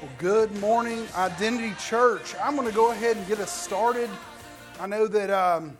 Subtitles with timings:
[0.00, 2.36] Well, good morning, Identity Church.
[2.40, 4.08] I'm going to go ahead and get us started.
[4.78, 5.76] I know that um,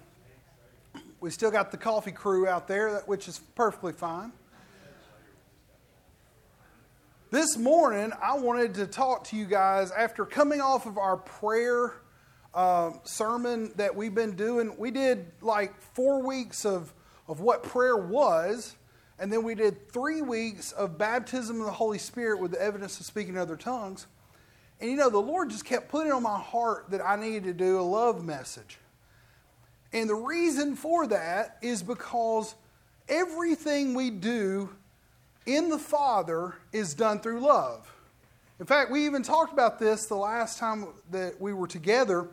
[1.20, 4.32] we still got the coffee crew out there, which is perfectly fine.
[7.30, 11.92] This morning, I wanted to talk to you guys after coming off of our prayer
[12.54, 14.76] uh, sermon that we've been doing.
[14.76, 16.92] We did like four weeks of,
[17.28, 18.74] of what prayer was.
[19.18, 23.00] And then we did three weeks of baptism of the Holy Spirit with the evidence
[23.00, 24.06] of speaking in other tongues.
[24.80, 27.52] And you know, the Lord just kept putting on my heart that I needed to
[27.52, 28.78] do a love message.
[29.92, 32.54] And the reason for that is because
[33.08, 34.70] everything we do
[35.46, 37.92] in the Father is done through love.
[38.60, 42.28] In fact, we even talked about this the last time that we were together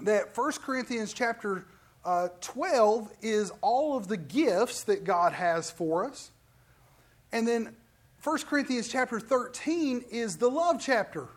[0.00, 1.64] that 1 Corinthians chapter
[2.04, 6.30] uh, 12 is all of the gifts that God has for us.
[7.32, 7.74] And then
[8.22, 11.28] 1 Corinthians chapter 13 is the love chapter.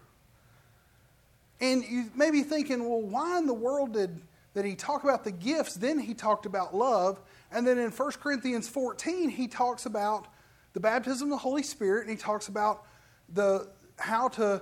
[1.60, 4.22] And you may be thinking, well, why in the world did
[4.54, 7.20] that he talk about the gifts, then he talked about love,
[7.52, 10.28] and then in 1 Corinthians 14 he talks about
[10.74, 12.84] the baptism of the Holy Spirit, and he talks about
[13.30, 14.62] the how to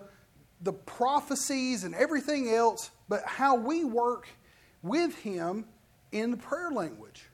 [0.61, 4.27] the prophecies and everything else, but how we work
[4.81, 5.65] with him
[6.15, 7.25] in the prayer language.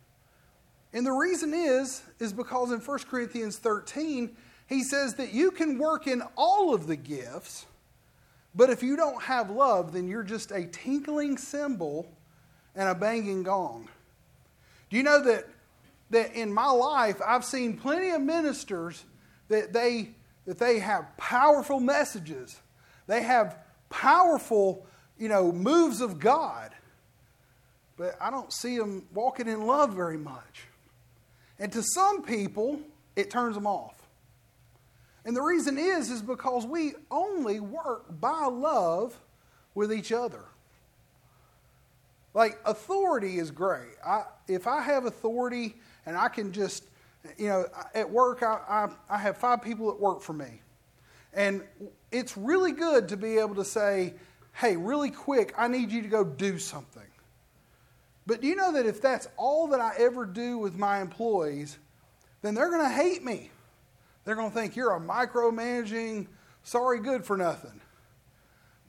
[0.93, 4.35] And the reason is, is because in 1 Corinthians 13,
[4.67, 7.65] he says that you can work in all of the gifts,
[8.55, 12.11] but if you don't have love, then you're just a tinkling cymbal
[12.75, 13.87] and a banging gong.
[14.89, 15.47] Do you know that,
[16.09, 19.05] that in my life, I've seen plenty of ministers
[19.47, 20.09] that they,
[20.45, 22.59] that they have powerful messages,
[23.07, 23.57] they have
[23.89, 24.85] powerful,
[25.17, 26.71] you know, moves of God,
[28.01, 30.65] but I don't see them walking in love very much.
[31.59, 32.79] And to some people,
[33.15, 33.93] it turns them off.
[35.23, 39.15] And the reason is is because we only work by love
[39.75, 40.41] with each other.
[42.33, 43.93] Like authority is great.
[44.03, 45.75] I, if I have authority
[46.07, 46.83] and I can just,
[47.37, 50.61] you know, at work I, I, I have five people that work for me,
[51.35, 51.61] and
[52.11, 54.15] it's really good to be able to say,
[54.53, 57.10] "Hey, really quick, I need you to go do something."
[58.27, 61.77] But do you know that if that's all that I ever do with my employees,
[62.41, 63.49] then they're going to hate me.
[64.23, 66.27] They're going to think you're a micromanaging,
[66.63, 67.81] sorry, good for nothing.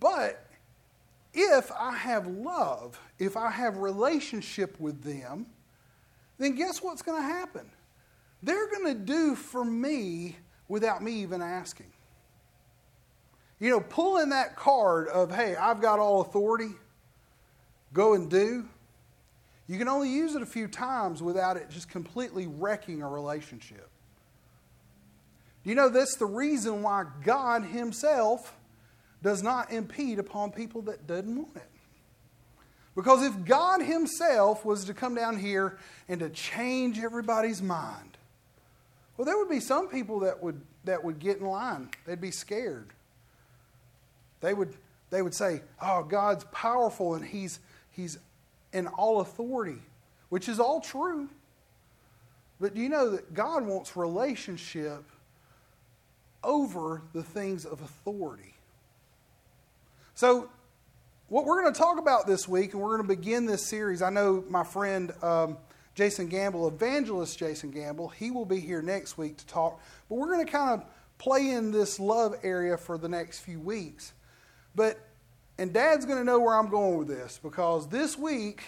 [0.01, 0.47] But
[1.33, 5.47] if I have love, if I have relationship with them,
[6.39, 7.71] then guess what's going to happen?
[8.43, 10.37] They're going to do for me
[10.69, 11.93] without me even asking.
[13.61, 16.73] You know, pulling that card of, hey, I've got all authority,
[17.93, 18.69] go and do,
[19.69, 23.89] you can only use it a few times without it just completely wrecking a relationship.
[25.63, 28.57] Do you know that's the reason why God Himself
[29.23, 31.63] does not impede upon people that doesn't want it?
[32.95, 38.19] Because if God Himself was to come down here and to change everybody's mind,
[39.17, 41.91] well, there would be some people that would, that would get in line.
[42.07, 42.89] They'd be scared.
[44.41, 44.75] They would,
[45.11, 47.61] they would say, Oh, God's powerful and He's,
[47.93, 48.19] he's
[48.73, 49.81] in all authority,
[50.29, 51.29] which is all true.
[52.61, 55.03] But do you know that God wants relationship
[56.45, 58.55] over the things of authority?
[60.15, 60.49] So,
[61.29, 64.03] what we're going to talk about this week, and we're going to begin this series.
[64.03, 65.57] I know my friend um,
[65.95, 69.81] Jason Gamble, evangelist Jason Gamble, he will be here next week to talk.
[70.09, 70.87] But we're going to kind of
[71.19, 74.13] play in this love area for the next few weeks.
[74.75, 74.99] But
[75.59, 78.65] and Dad's going to know where I'm going with this because this week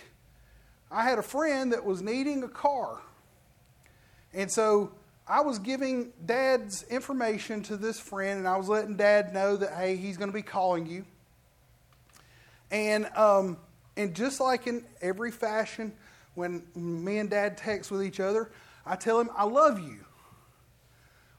[0.90, 3.00] I had a friend that was needing a car.
[4.32, 4.92] And so
[5.26, 9.72] I was giving Dad's information to this friend, and I was letting Dad know that,
[9.72, 11.04] hey, he's going to be calling you.
[12.70, 13.56] And, um,
[13.96, 15.92] and just like in every fashion,
[16.34, 18.50] when me and Dad text with each other,
[18.84, 20.04] I tell him, I love you.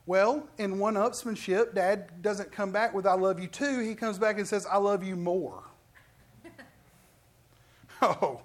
[0.07, 3.79] Well, in one upsmanship, dad doesn't come back with I love you too.
[3.79, 5.63] He comes back and says, I love you more.
[8.01, 8.41] oh,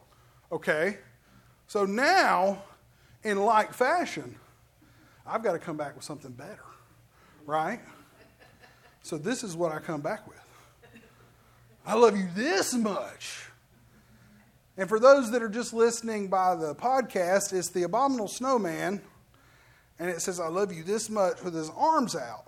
[0.51, 0.99] okay.
[1.67, 2.63] So now,
[3.23, 4.37] in like fashion,
[5.27, 6.65] I've got to come back with something better,
[7.45, 7.81] right?
[9.03, 10.37] So this is what I come back with.
[11.85, 13.47] I love you this much.
[14.77, 19.03] And for those that are just listening by the podcast, it's the abominable snowman
[20.01, 22.47] and it says, I love you this much with his arms out.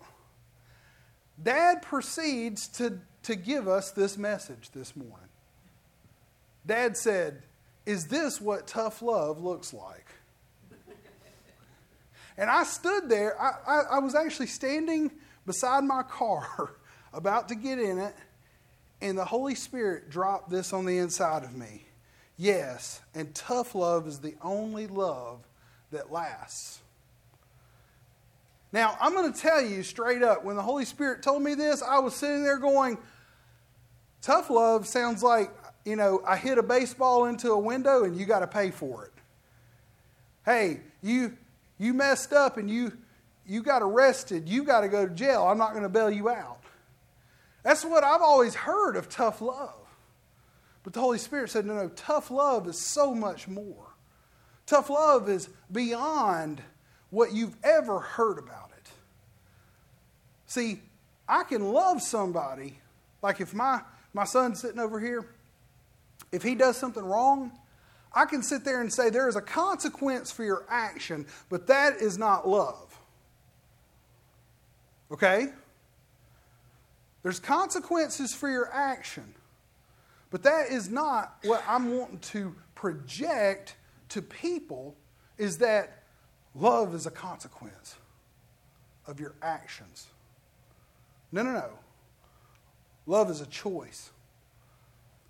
[1.41, 5.29] Dad proceeds to, to give us this message this morning.
[6.67, 7.43] Dad said,
[7.87, 10.07] Is this what tough love looks like?
[12.39, 15.13] and I stood there, I, I, I was actually standing
[15.47, 16.75] beside my car.
[17.13, 18.15] about to get in it,
[19.01, 21.85] and the Holy Spirit dropped this on the inside of me.
[22.39, 25.41] Yes, and tough love is the only love
[25.91, 26.82] that lasts.
[28.73, 31.83] Now, I'm going to tell you straight up, when the Holy Spirit told me this,
[31.83, 32.97] I was sitting there going,
[34.23, 35.51] tough love sounds like,
[35.85, 39.05] you know, I hit a baseball into a window and you got to pay for
[39.05, 39.13] it.
[40.45, 41.37] Hey, you
[41.79, 42.97] you messed up and you
[43.47, 45.43] you got arrested, you got to go to jail.
[45.43, 46.61] I'm not going to bail you out.
[47.65, 49.75] That's what I've always heard of tough love.
[50.83, 53.87] But the Holy Spirit said, no, no, tough love is so much more.
[54.67, 56.63] Tough love is beyond
[57.13, 58.91] what you've ever heard about it.
[60.47, 60.81] See,
[61.29, 62.79] I can love somebody,
[63.23, 63.83] like if my,
[64.13, 65.25] my son's sitting over here,
[66.33, 67.53] if he does something wrong,
[68.15, 71.97] I can sit there and say there is a consequence for your action, but that
[72.01, 72.99] is not love.
[75.13, 75.49] Okay?
[77.23, 79.35] There's consequences for your action.
[80.31, 83.77] But that is not what I'm wanting to project
[84.09, 84.97] to people
[85.37, 86.02] is that
[86.55, 87.97] love is a consequence
[89.07, 90.07] of your actions.
[91.31, 91.71] No, no, no.
[93.07, 94.11] Love is a choice.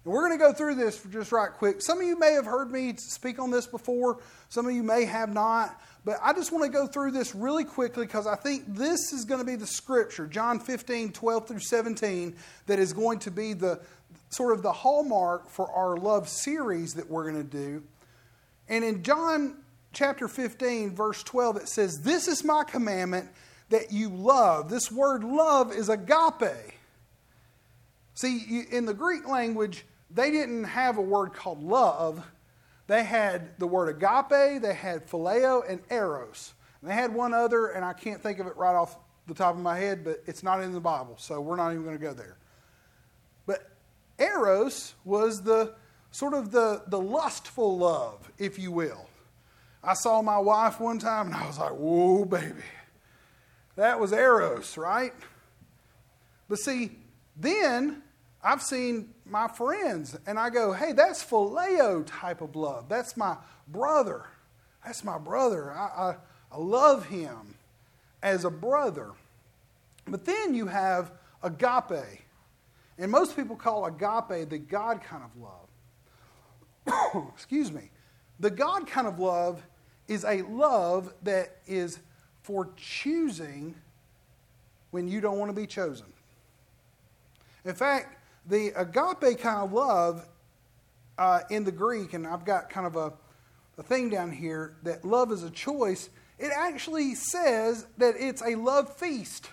[0.04, 1.80] And we're going to go through this for just right quick.
[1.80, 5.04] Some of you may have heard me speak on this before, some of you may
[5.04, 5.80] have not.
[6.04, 9.24] But I just want to go through this really quickly because I think this is
[9.24, 12.34] going to be the scripture, John 15, 12 through 17,
[12.66, 13.80] that is going to be the
[14.30, 17.84] sort of the hallmark for our love series that we're going to do.
[18.68, 19.61] And in John
[19.92, 23.28] chapter 15, verse 12, it says, This is my commandment
[23.70, 24.68] that you love.
[24.68, 26.74] This word love is agape.
[28.14, 32.24] See, in the Greek language, they didn't have a word called love.
[32.86, 36.52] They had the word agape, they had phileo, and eros.
[36.80, 39.54] And they had one other, and I can't think of it right off the top
[39.54, 42.02] of my head, but it's not in the Bible, so we're not even going to
[42.02, 42.36] go there.
[43.46, 43.70] But
[44.18, 45.74] eros was the
[46.10, 49.06] sort of the, the lustful love, if you will.
[49.82, 52.62] I saw my wife one time and I was like, whoa, baby.
[53.76, 55.12] That was eros, right?
[56.48, 56.92] But see,
[57.36, 58.02] then
[58.44, 62.88] I've seen my friends and I go, hey, that's phileo type of love.
[62.88, 63.36] That's my
[63.68, 64.26] brother.
[64.84, 65.72] That's my brother.
[65.72, 66.16] I, I,
[66.52, 67.54] I love him
[68.22, 69.10] as a brother.
[70.06, 71.12] But then you have
[71.42, 72.20] agape.
[72.98, 75.30] And most people call agape the God kind of
[76.86, 77.28] love.
[77.34, 77.90] Excuse me.
[78.38, 79.62] The God kind of love
[80.08, 81.98] is a love that is
[82.42, 83.74] for choosing
[84.90, 86.06] when you don't want to be chosen.
[87.64, 90.26] In fact, the agape kind of love
[91.18, 93.12] uh, in the Greek, and I've got kind of a,
[93.78, 98.56] a thing down here that love is a choice, it actually says that it's a
[98.56, 99.48] love feast.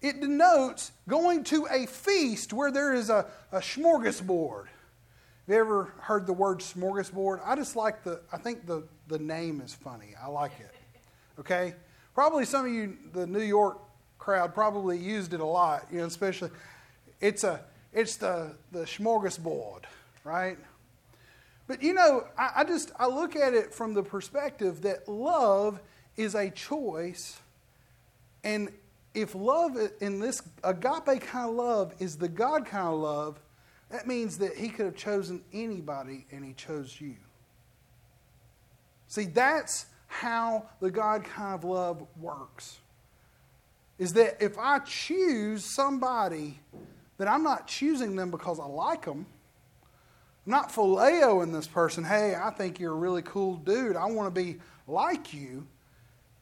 [0.00, 4.66] It denotes going to a feast where there is a, a smorgasbord.
[5.48, 7.40] Have you ever heard the word smorgasbord?
[7.42, 10.14] I just like the, I think the, the name is funny.
[10.22, 10.74] I like it.
[11.40, 11.74] Okay?
[12.14, 13.78] Probably some of you, the New York
[14.18, 16.50] crowd, probably used it a lot, you know, especially
[17.22, 17.62] it's, a,
[17.94, 19.84] it's the, the smorgasbord,
[20.22, 20.58] right?
[21.66, 25.80] But you know, I, I just I look at it from the perspective that love
[26.16, 27.38] is a choice,
[28.42, 28.70] and
[29.14, 33.40] if love in this agape kind of love is the God kind of love,
[33.90, 37.16] that means that He could have chosen anybody, and He chose you.
[39.06, 42.78] See, that's how the God kind of love works.
[43.98, 46.60] Is that if I choose somebody
[47.18, 49.26] that I'm not choosing them because I like them.
[50.46, 50.72] I'm not
[51.52, 53.96] this person, hey, I think you're a really cool dude.
[53.96, 55.66] I want to be like you.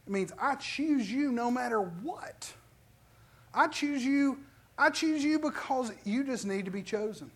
[0.07, 2.53] It means I choose you no matter what.
[3.53, 4.39] I choose you,
[4.79, 7.31] I choose you because you just need to be chosen.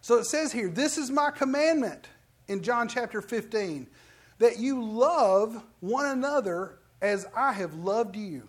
[0.00, 2.08] So it says here, this is my commandment
[2.46, 3.86] in John chapter 15,
[4.38, 8.48] that you love one another as I have loved you.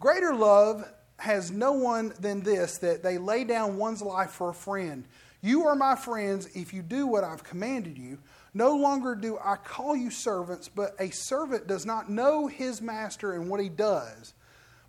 [0.00, 0.84] Greater love
[1.18, 5.06] has no one than this that they lay down one's life for a friend.
[5.40, 8.18] You are my friends if you do what I've commanded you.
[8.52, 13.32] No longer do I call you servants, but a servant does not know his master
[13.32, 14.34] and what he does.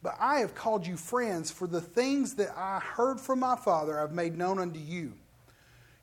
[0.05, 3.99] But I have called you friends, for the things that I heard from my Father
[3.99, 5.13] I've made known unto you.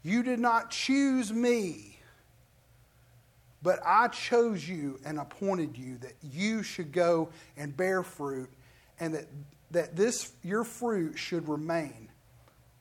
[0.02, 2.00] You did not choose me,
[3.62, 8.50] but I chose you and appointed you that you should go and bear fruit,
[8.98, 9.26] and that
[9.70, 12.08] that this your fruit should remain.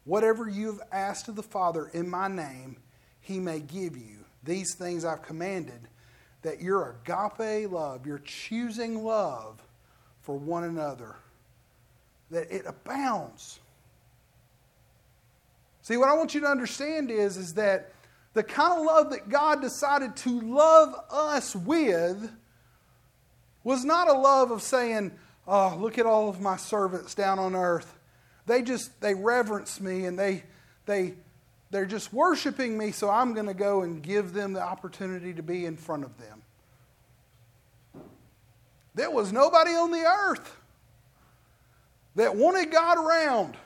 [0.05, 2.77] Whatever you have asked of the Father in my name,
[3.19, 4.25] he may give you.
[4.43, 5.87] These things I've commanded,
[6.41, 9.61] that your agape love, your choosing love
[10.21, 11.15] for one another.
[12.29, 13.59] that it abounds.
[15.81, 17.91] See, what I want you to understand is, is that
[18.33, 22.31] the kind of love that God decided to love us with
[23.63, 25.11] was not a love of saying,
[25.47, 27.97] Oh, look at all of my servants down on earth.
[28.45, 30.43] They just they reverence me and they
[30.85, 31.15] they
[31.71, 35.41] they're just worshiping me, so I'm going to go and give them the opportunity to
[35.41, 36.40] be in front of them.
[38.93, 40.57] There was nobody on the earth
[42.15, 43.57] that wanted God around.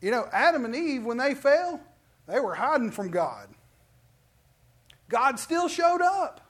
[0.00, 1.80] You know, Adam and Eve, when they fell,
[2.26, 3.48] they were hiding from God.
[5.08, 6.40] God still showed up.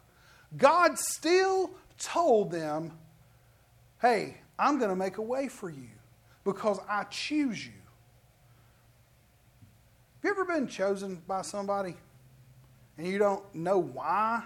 [0.57, 2.93] God still told them,
[4.01, 5.89] hey, I'm going to make a way for you
[6.45, 7.73] because I choose you.
[10.23, 11.97] Have you ever been chosen by somebody
[12.97, 14.43] and you don't know why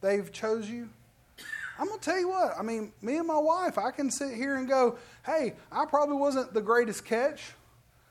[0.00, 0.88] they've chose you?
[1.80, 2.52] I'm going to tell you what.
[2.58, 6.16] I mean, me and my wife, I can sit here and go, hey, I probably
[6.16, 7.54] wasn't the greatest catch.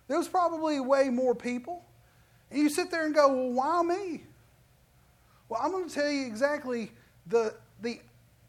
[0.08, 1.86] There was probably way more people.
[2.50, 4.24] And you sit there and go, well, why me?
[5.50, 6.92] Well, I'm going to tell you exactly
[7.28, 8.00] the, the,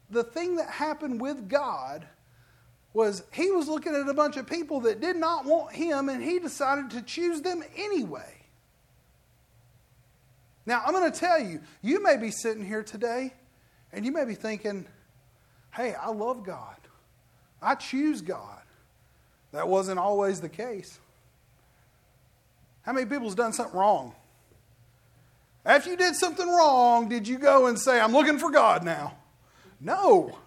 [0.09, 2.07] the thing that happened with God
[2.91, 6.23] was he was looking at a bunch of people that did not want him, and
[6.23, 8.41] he decided to choose them anyway.
[10.65, 13.33] Now, I'm going to tell you, you may be sitting here today
[13.93, 14.87] and you may be thinking,
[15.73, 16.75] hey, I love God.
[17.61, 18.61] I choose God.
[19.51, 20.99] That wasn't always the case.
[22.83, 24.15] How many people's done something wrong?
[25.65, 29.13] After you did something wrong, did you go and say, I'm looking for God now?
[29.79, 30.37] No.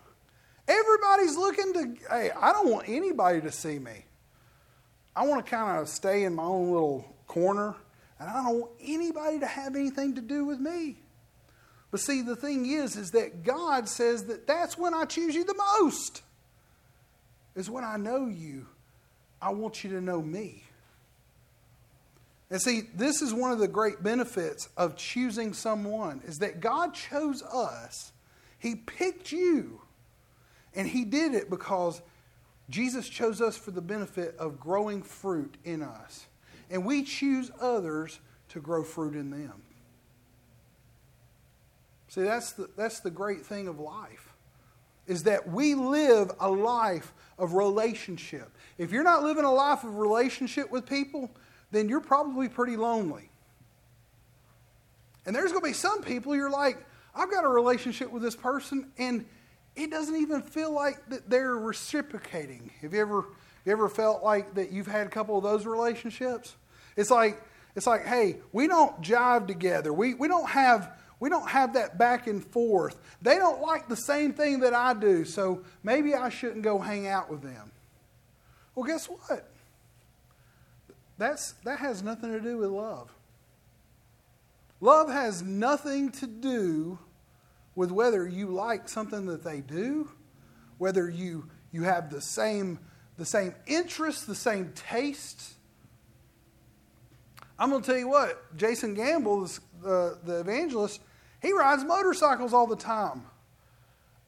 [0.66, 4.04] Everybody's looking to, hey, I don't want anybody to see me.
[5.14, 7.76] I want to kind of stay in my own little corner,
[8.18, 10.96] and I don't want anybody to have anything to do with me.
[11.94, 15.44] But see, the thing is, is that God says that that's when I choose you
[15.44, 16.22] the most.
[17.54, 18.66] Is when I know you.
[19.40, 20.64] I want you to know me.
[22.50, 26.94] And see, this is one of the great benefits of choosing someone is that God
[26.94, 28.10] chose us.
[28.58, 29.80] He picked you.
[30.74, 32.02] And he did it because
[32.70, 36.26] Jesus chose us for the benefit of growing fruit in us.
[36.70, 39.62] And we choose others to grow fruit in them.
[42.14, 44.32] See, that's the, that's the great thing of life,
[45.08, 48.56] is that we live a life of relationship.
[48.78, 51.28] If you're not living a life of relationship with people,
[51.72, 53.30] then you're probably pretty lonely.
[55.26, 56.78] And there's going to be some people you're like,
[57.16, 59.24] I've got a relationship with this person, and
[59.74, 62.70] it doesn't even feel like that they're reciprocating.
[62.80, 63.24] Have you ever,
[63.64, 66.54] you ever felt like that you've had a couple of those relationships?
[66.96, 67.42] It's like,
[67.74, 69.92] it's like, hey, we don't jive together.
[69.92, 70.92] We, we don't have
[71.24, 72.98] we don't have that back and forth.
[73.22, 77.06] They don't like the same thing that I do, so maybe I shouldn't go hang
[77.06, 77.72] out with them.
[78.74, 79.48] Well, guess what?
[81.16, 83.10] That's, that has nothing to do with love.
[84.82, 86.98] Love has nothing to do
[87.74, 90.10] with whether you like something that they do,
[90.76, 92.78] whether you, you have the same,
[93.16, 95.54] the same interests, the same tastes.
[97.58, 99.48] I'm going to tell you what, Jason Gamble,
[99.82, 101.00] the, the evangelist,
[101.44, 103.22] he rides motorcycles all the time.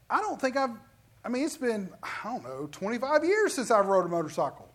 [0.08, 0.76] I don't think I've,
[1.24, 4.68] I mean, it's been, I don't know, 25 years since I've rode a motorcycle.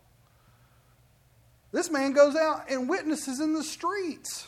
[1.72, 4.46] This man goes out and witnesses in the streets.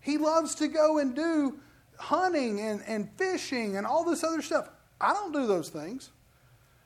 [0.00, 1.58] He loves to go and do
[1.98, 4.68] hunting and, and fishing and all this other stuff.
[5.00, 6.10] I don't do those things.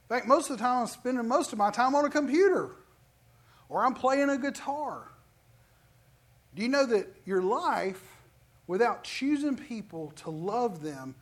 [0.08, 2.70] In fact, most of the time I'm spending most of my time on a computer
[3.68, 5.10] or I'm playing a guitar.
[6.54, 8.02] Do you know that your life,
[8.66, 11.14] without choosing people to love them,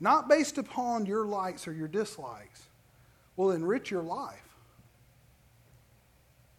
[0.00, 2.64] not based upon your likes or your dislikes,
[3.36, 4.40] will enrich your life?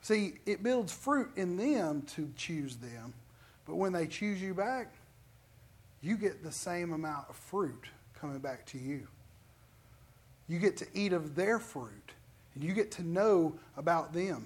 [0.01, 3.13] See, it builds fruit in them to choose them,
[3.65, 4.93] but when they choose you back,
[6.01, 7.85] you get the same amount of fruit
[8.19, 9.07] coming back to you.
[10.47, 12.11] You get to eat of their fruit,
[12.53, 14.45] and you get to know about them.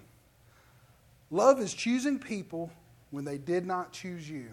[1.30, 2.72] Love is choosing people
[3.12, 4.48] when they did not choose you.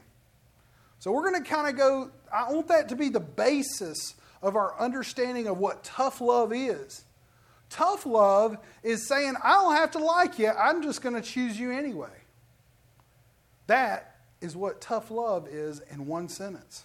[1.06, 4.56] So we're going to kind of go, I want that to be the basis of
[4.56, 7.04] our understanding of what tough love is.
[7.70, 11.60] Tough love is saying, I don't have to like you, I'm just going to choose
[11.60, 12.10] you anyway.
[13.68, 16.82] That is what tough love is in one sentence.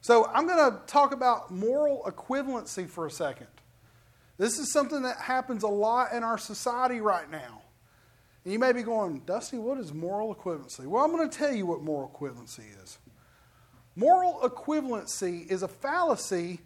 [0.00, 3.46] So I'm going to talk about moral equivalency for a second.
[4.36, 7.61] This is something that happens a lot in our society right now.
[8.44, 10.86] And you may be going, Dusty, what is moral equivalency?
[10.86, 12.98] Well, I'm going to tell you what moral equivalency is.
[13.94, 16.60] Moral equivalency is a fallacy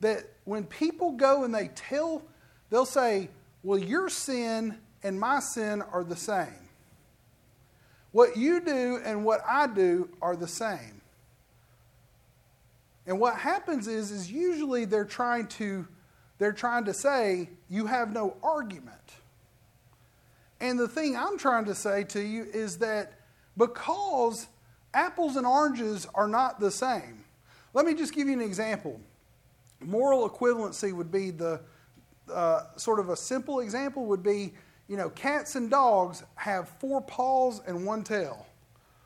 [0.00, 2.22] that when people go and they tell
[2.70, 3.30] they'll say,
[3.62, 6.68] Well, your sin and my sin are the same.
[8.12, 11.02] What you do and what I do are the same.
[13.06, 15.86] And what happens is, is usually they're trying to,
[16.38, 19.05] they're trying to say, you have no argument.
[20.66, 23.12] And the thing I'm trying to say to you is that
[23.56, 24.48] because
[24.92, 27.24] apples and oranges are not the same.
[27.72, 29.00] Let me just give you an example.
[29.80, 31.60] Moral equivalency would be the
[32.32, 34.54] uh, sort of a simple example would be,
[34.88, 38.44] you know, cats and dogs have four paws and one tail.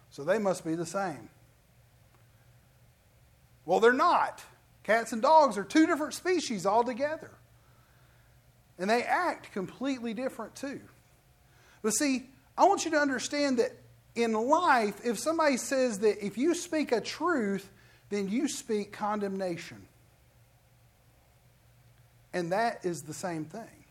[0.09, 1.29] So they must be the same.
[3.67, 4.43] Well, they're not.
[4.83, 7.33] Cats and dogs are two different species altogether.
[8.79, 10.81] And they act completely different too.
[11.83, 13.73] But see, I want you to understand that
[14.15, 17.71] in life, if somebody says that if you speak a truth,
[18.11, 19.87] then you speak condemnation.
[22.33, 23.85] And that is the same thing.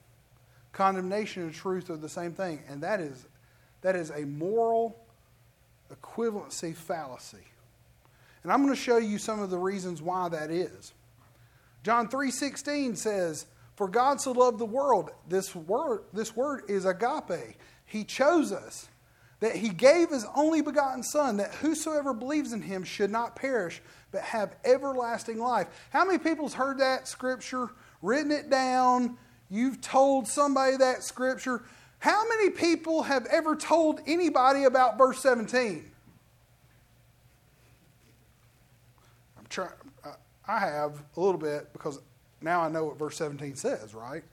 [0.72, 2.62] Condemnation and truth are the same thing.
[2.70, 3.28] And that is,
[3.82, 4.96] that is a moral
[5.92, 7.38] equivalency fallacy.
[8.44, 10.94] And I'm going to show you some of the reasons why that is.
[11.84, 17.58] John 3:16 says, "For God so loved the world." This word this word is agape.
[17.90, 18.88] He chose us
[19.40, 23.82] that he gave his only begotten son that whosoever believes in him should not perish
[24.12, 25.68] but have everlasting life.
[25.90, 27.70] How many people's heard that scripture,
[28.02, 29.18] written it down,
[29.50, 31.64] you've told somebody that scripture?
[31.98, 35.90] How many people have ever told anybody about verse 17?
[39.38, 39.72] I'm trying
[40.48, 42.00] I have a little bit because
[42.42, 44.24] now I know what verse 17 says, right?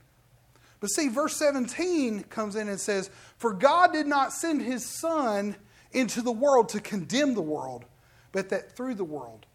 [0.81, 5.57] But see, verse 17 comes in and says, For God did not send his Son
[5.93, 7.85] into the world to condemn the world,
[8.33, 9.47] but that through the world,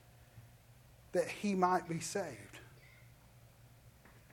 [1.11, 2.59] that he might be saved.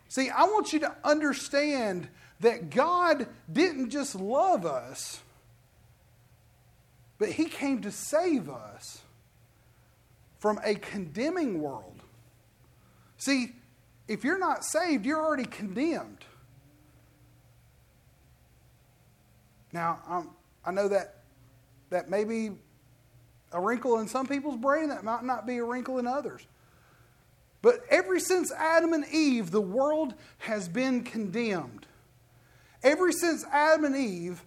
[0.09, 2.09] See, I want you to understand
[2.41, 5.21] that God didn't just love us,
[7.19, 9.03] but he came to save us
[10.39, 12.01] from a condemning world.
[13.19, 13.53] See,
[14.07, 16.25] if you're not saved, you're already condemned.
[19.73, 20.31] Now, um,
[20.65, 21.17] I know that
[21.91, 22.51] that may be
[23.53, 26.47] a wrinkle in some people's brain, that might not be a wrinkle in others.
[27.63, 31.87] But ever since Adam and Eve, the world has been condemned.
[32.83, 34.45] Ever since Adam and Eve,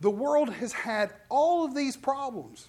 [0.00, 2.66] the world has had all of these problems.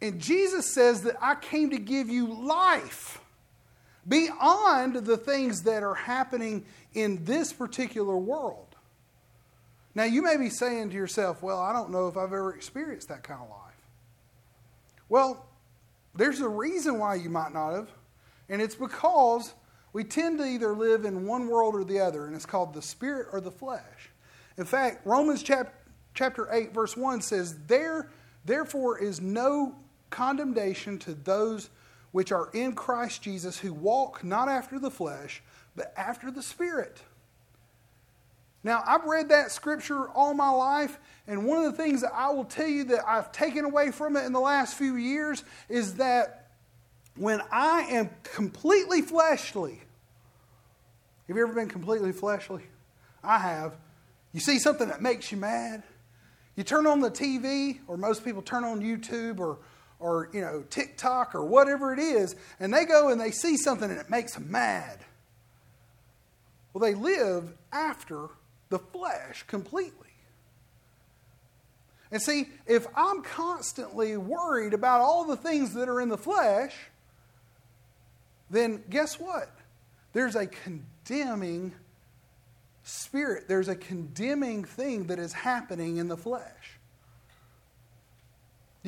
[0.00, 3.20] And Jesus says that I came to give you life
[4.06, 6.64] beyond the things that are happening
[6.94, 8.67] in this particular world.
[9.94, 13.08] Now, you may be saying to yourself, well, I don't know if I've ever experienced
[13.08, 13.58] that kind of life.
[15.08, 15.46] Well,
[16.14, 17.88] there's a reason why you might not have,
[18.48, 19.54] and it's because
[19.92, 22.82] we tend to either live in one world or the other, and it's called the
[22.82, 24.10] spirit or the flesh.
[24.56, 25.74] In fact, Romans chap-
[26.14, 28.10] chapter 8, verse 1 says, there,
[28.44, 29.76] Therefore is no
[30.10, 31.70] condemnation to those
[32.12, 35.42] which are in Christ Jesus, who walk not after the flesh,
[35.76, 37.02] but after the Spirit.
[38.68, 42.28] Now, I've read that scripture all my life, and one of the things that I
[42.32, 45.94] will tell you that I've taken away from it in the last few years is
[45.94, 46.50] that
[47.16, 49.80] when I am completely fleshly,
[51.28, 52.64] have you ever been completely fleshly?
[53.24, 53.74] I have.
[54.34, 55.82] You see something that makes you mad,
[56.54, 59.60] you turn on the TV, or most people turn on YouTube or,
[59.98, 63.90] or you know, TikTok or whatever it is, and they go and they see something
[63.90, 64.98] and it makes them mad.
[66.74, 68.28] Well, they live after
[68.68, 70.08] the flesh completely.
[72.10, 76.74] And see, if I'm constantly worried about all the things that are in the flesh,
[78.50, 79.50] then guess what?
[80.12, 81.74] There's a condemning
[82.82, 86.77] spirit, there's a condemning thing that is happening in the flesh.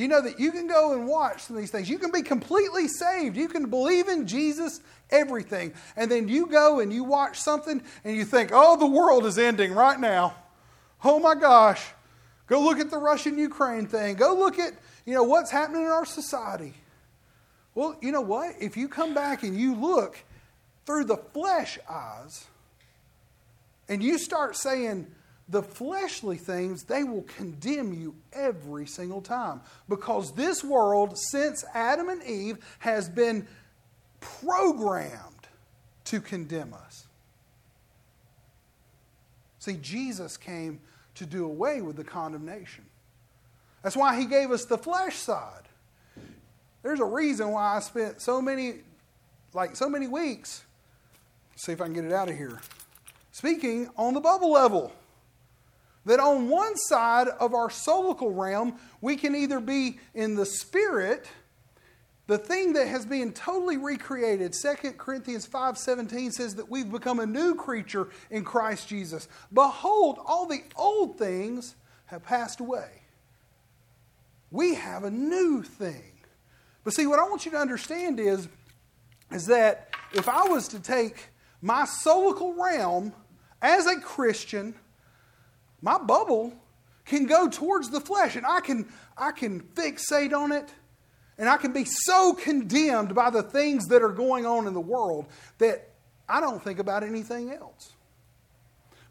[0.01, 1.91] Do you know that you can go and watch some of these things?
[1.91, 3.37] You can be completely saved.
[3.37, 5.75] You can believe in Jesus, everything.
[5.95, 9.37] And then you go and you watch something and you think, oh, the world is
[9.37, 10.37] ending right now.
[11.05, 11.87] Oh my gosh.
[12.47, 14.17] Go look at the Russian Ukraine thing.
[14.17, 14.73] Go look at,
[15.05, 16.73] you know, what's happening in our society.
[17.75, 18.55] Well, you know what?
[18.59, 20.17] If you come back and you look
[20.87, 22.47] through the flesh eyes
[23.87, 25.09] and you start saying,
[25.51, 29.61] the fleshly things, they will condemn you every single time.
[29.89, 33.47] Because this world, since Adam and Eve, has been
[34.21, 35.49] programmed
[36.05, 37.07] to condemn us.
[39.59, 40.81] See, Jesus came
[41.17, 42.85] to do away with the condemnation.
[43.83, 45.63] That's why he gave us the flesh side.
[46.83, 48.77] There's a reason why I spent so many,
[49.53, 50.65] like so many weeks
[51.61, 52.59] see if I can get it out of here.
[53.33, 54.93] Speaking on the bubble level.
[56.07, 61.29] That on one side of our soulical realm, we can either be in the spirit,
[62.27, 64.55] the thing that has been totally recreated.
[64.55, 69.29] 2 Corinthians 5:17 says that we've become a new creature in Christ Jesus.
[69.53, 71.75] Behold, all the old things
[72.07, 73.03] have passed away.
[74.51, 76.13] We have a new thing.
[76.83, 78.49] But see, what I want you to understand is,
[79.31, 81.29] is that if I was to take
[81.61, 83.13] my soulical realm
[83.63, 84.75] as a Christian,
[85.83, 86.53] my bubble
[87.05, 90.73] can go towards the flesh and I can, I can fixate on it
[91.39, 94.81] and I can be so condemned by the things that are going on in the
[94.81, 95.27] world
[95.59, 95.89] that
[96.29, 97.93] I don't think about anything else.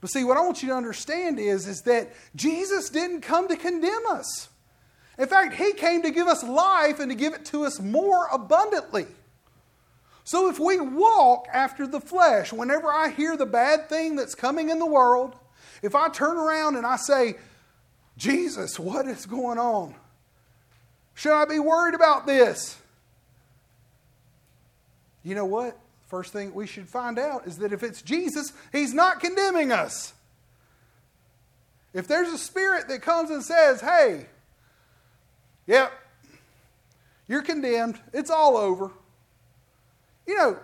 [0.02, 3.58] But see, what I want you to understand is, is that Jesus didn't come to
[3.58, 4.48] condemn us.
[5.18, 8.28] In fact, He came to give us life and to give it to us more
[8.32, 9.08] abundantly.
[10.24, 14.70] So if we walk after the flesh, whenever I hear the bad thing that's coming
[14.70, 15.36] in the world,
[15.82, 17.36] if I turn around and I say,
[18.18, 19.96] Jesus, what is going on?
[21.14, 22.78] Should I be worried about this?
[25.24, 25.78] You know what?
[26.08, 30.14] First thing we should find out is that if it's Jesus, He's not condemning us.
[31.94, 34.28] If there's a spirit that comes and says, hey,
[35.66, 35.92] yep,
[37.28, 38.92] you're condemned, it's all over.
[40.28, 40.60] You know,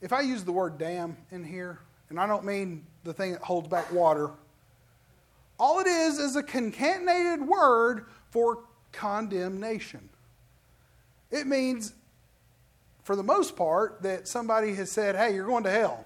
[0.00, 1.78] if I use the word damn in here,
[2.12, 4.30] and I don't mean the thing that holds back water.
[5.58, 10.10] All it is is a concatenated word for condemnation.
[11.30, 11.94] It means,
[13.02, 16.04] for the most part, that somebody has said, hey, you're going to hell.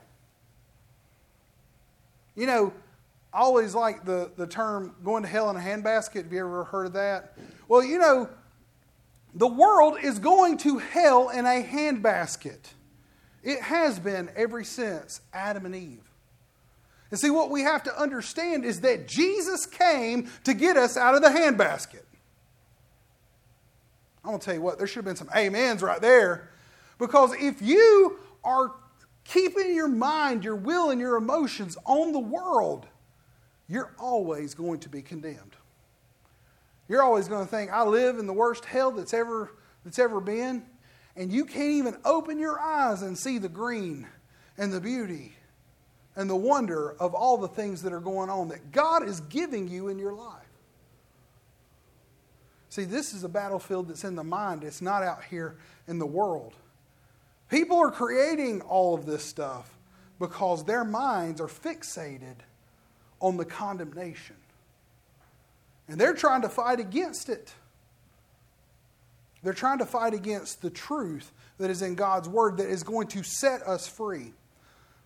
[2.36, 2.72] You know,
[3.34, 6.22] I always like the, the term going to hell in a handbasket.
[6.22, 7.36] Have you ever heard of that?
[7.66, 8.28] Well, you know,
[9.34, 12.74] the world is going to hell in a handbasket.
[13.46, 16.02] It has been ever since Adam and Eve.
[17.12, 21.14] And see, what we have to understand is that Jesus came to get us out
[21.14, 22.02] of the handbasket.
[24.24, 26.50] I'm going to tell you what, there should have been some amens right there.
[26.98, 28.72] Because if you are
[29.22, 32.88] keeping your mind, your will, and your emotions on the world,
[33.68, 35.54] you're always going to be condemned.
[36.88, 39.52] You're always going to think, I live in the worst hell that's ever,
[39.84, 40.64] that's ever been.
[41.16, 44.06] And you can't even open your eyes and see the green
[44.58, 45.34] and the beauty
[46.14, 49.68] and the wonder of all the things that are going on that God is giving
[49.68, 50.42] you in your life.
[52.68, 55.56] See, this is a battlefield that's in the mind, it's not out here
[55.88, 56.54] in the world.
[57.48, 59.78] People are creating all of this stuff
[60.18, 62.36] because their minds are fixated
[63.20, 64.36] on the condemnation.
[65.88, 67.54] And they're trying to fight against it.
[69.46, 73.06] They're trying to fight against the truth that is in God's Word that is going
[73.06, 74.32] to set us free.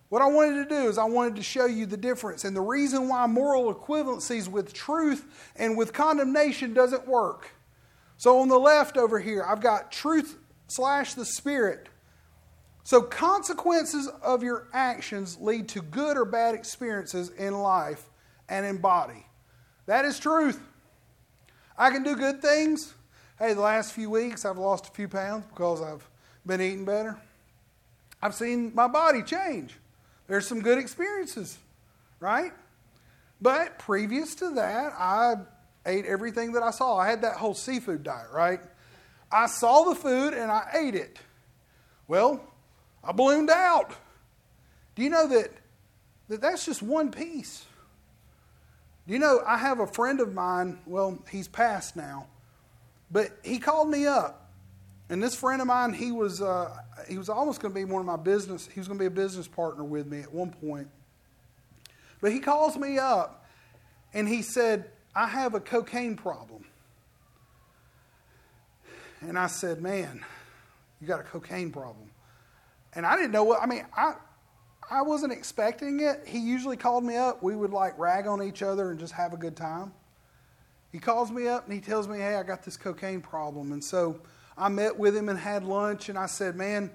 [0.09, 2.61] What I wanted to do is I wanted to show you the difference and the
[2.61, 5.27] reason why moral equivalencies with truth
[5.57, 7.51] and with condemnation doesn't work.
[8.17, 11.87] So on the left over here, I've got truth slash the spirit.
[12.81, 18.09] So consequences of your actions lead to good or bad experiences in life
[18.49, 19.27] and in body.
[19.85, 20.59] That is truth.
[21.77, 22.95] I can do good things.
[23.41, 26.07] Hey, the last few weeks I've lost a few pounds because I've
[26.45, 27.17] been eating better.
[28.21, 29.75] I've seen my body change.
[30.27, 31.57] There's some good experiences,
[32.19, 32.51] right?
[33.41, 35.37] But previous to that, I
[35.87, 36.97] ate everything that I saw.
[36.97, 38.59] I had that whole seafood diet, right?
[39.31, 41.17] I saw the food and I ate it.
[42.07, 42.43] Well,
[43.03, 43.95] I ballooned out.
[44.93, 45.49] Do you know that,
[46.29, 47.65] that that's just one piece?
[49.07, 52.27] Do you know, I have a friend of mine, well, he's passed now,
[53.11, 54.41] but he called me up
[55.11, 56.73] and this friend of mine, he was, uh,
[57.09, 59.07] he was almost going to be one of my business, he was going to be
[59.07, 60.87] a business partner with me at one point.
[62.21, 63.45] But he calls me up
[64.13, 66.63] and he said, I have a cocaine problem.
[69.19, 70.23] And I said, Man,
[71.01, 72.09] you got a cocaine problem.
[72.93, 74.13] And I didn't know what, I mean, I,
[74.89, 76.23] I wasn't expecting it.
[76.25, 77.43] He usually called me up.
[77.43, 79.91] We would like rag on each other and just have a good time.
[80.91, 83.71] He calls me up and he tells me, Hey, I got this cocaine problem.
[83.71, 84.19] And so
[84.57, 86.91] I met with him and had lunch, and I said, Man,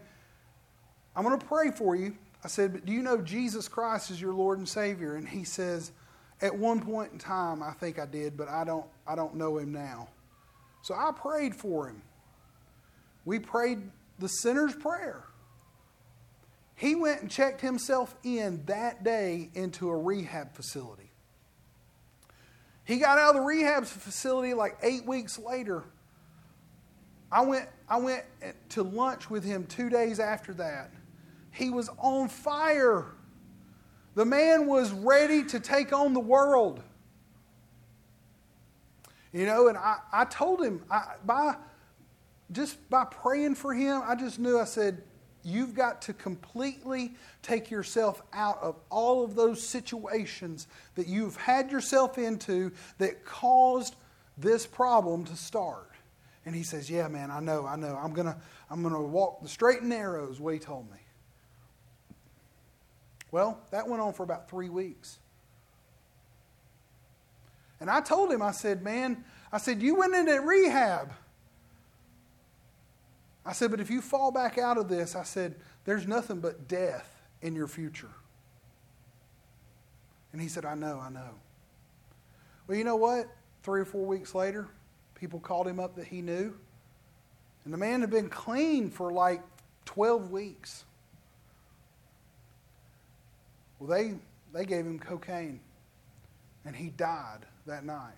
[1.14, 2.16] I'm going to pray for you.
[2.44, 5.16] I said, But do you know Jesus Christ is your Lord and Savior?
[5.16, 5.92] And he says,
[6.40, 9.59] At one point in time, I think I did, but I don't, I don't know
[9.59, 10.09] him now.
[10.82, 12.02] So I prayed for him.
[13.24, 13.78] We prayed
[14.18, 15.24] the sinner's prayer.
[16.76, 21.06] He went and checked himself in that day into a rehab facility.
[22.87, 25.85] He got out of the rehab facility like eight weeks later
[27.31, 28.25] I went, I went
[28.70, 30.90] to lunch with him two days after that.
[31.53, 33.07] he was on fire.
[34.14, 36.83] The man was ready to take on the world.
[39.33, 41.57] You know, and I, I told him, I, by
[42.53, 45.03] just by praying for him, I just knew I said,
[45.48, 51.70] You've got to completely take yourself out of all of those situations that you've had
[51.70, 53.94] yourself into that caused
[54.37, 55.92] this problem to start.
[56.44, 57.96] And he says, Yeah, man, I know, I know.
[57.96, 58.37] I'm going to
[58.68, 60.98] I'm to walk the straight and narrow, what he told me.
[63.30, 65.20] Well, that went on for about three weeks.
[67.78, 71.12] And I told him, I said, Man, I said, You went into rehab.
[73.46, 75.54] I said, but if you fall back out of this, I said,
[75.85, 78.11] there's nothing but death in your future.
[80.32, 81.30] And he said, I know, I know.
[82.66, 83.28] Well, you know what?
[83.62, 84.66] Three or four weeks later,
[85.14, 86.54] people called him up that he knew.
[87.64, 89.42] And the man had been clean for like
[89.85, 90.85] 12 weeks.
[93.78, 94.14] Well, they,
[94.52, 95.61] they gave him cocaine,
[96.64, 98.16] and he died that night.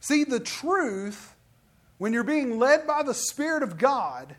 [0.00, 1.35] See, the truth
[1.98, 4.36] when you're being led by the Spirit of God,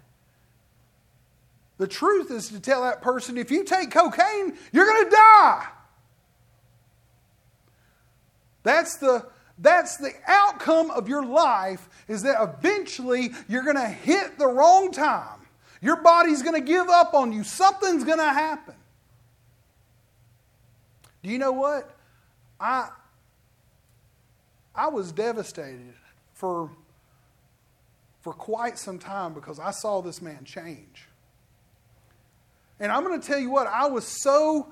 [1.78, 5.68] the truth is to tell that person if you take cocaine, you're going to die.
[8.64, 9.26] That's the,
[9.58, 14.92] that's the outcome of your life is that eventually you're going to hit the wrong
[14.92, 15.40] time.
[15.82, 17.44] Your body's going to give up on you.
[17.44, 18.74] Something's going to happen.
[21.24, 21.96] Do you know what?
[22.60, 22.90] I,
[24.74, 25.94] I was devastated
[26.34, 26.72] for
[28.28, 31.08] for quite some time because I saw this man change.
[32.78, 34.68] And I'm going to tell you what, I was so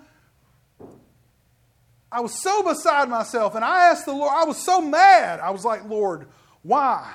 [2.12, 5.40] I was so beside myself and I asked the Lord, I was so mad.
[5.40, 6.28] I was like, "Lord,
[6.64, 7.14] why?"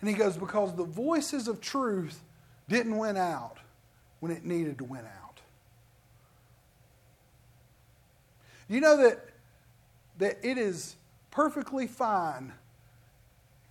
[0.00, 2.22] And he goes, "Because the voices of truth
[2.68, 3.58] didn't win out
[4.20, 5.40] when it needed to win out."
[8.68, 9.24] You know that
[10.18, 10.94] that it is
[11.32, 12.52] perfectly fine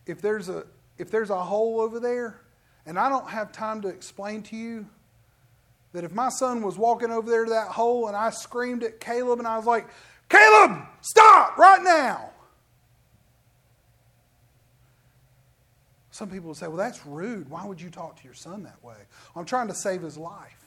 [0.05, 0.65] if there's a
[0.97, 2.41] if there's a hole over there,
[2.85, 4.87] and I don't have time to explain to you
[5.93, 8.99] that if my son was walking over there to that hole and I screamed at
[8.99, 9.87] Caleb and I was like,
[10.29, 12.31] Caleb, stop right now.
[16.11, 17.49] Some people would say, well, that's rude.
[17.49, 18.95] Why would you talk to your son that way?
[19.35, 20.65] I'm trying to save his life.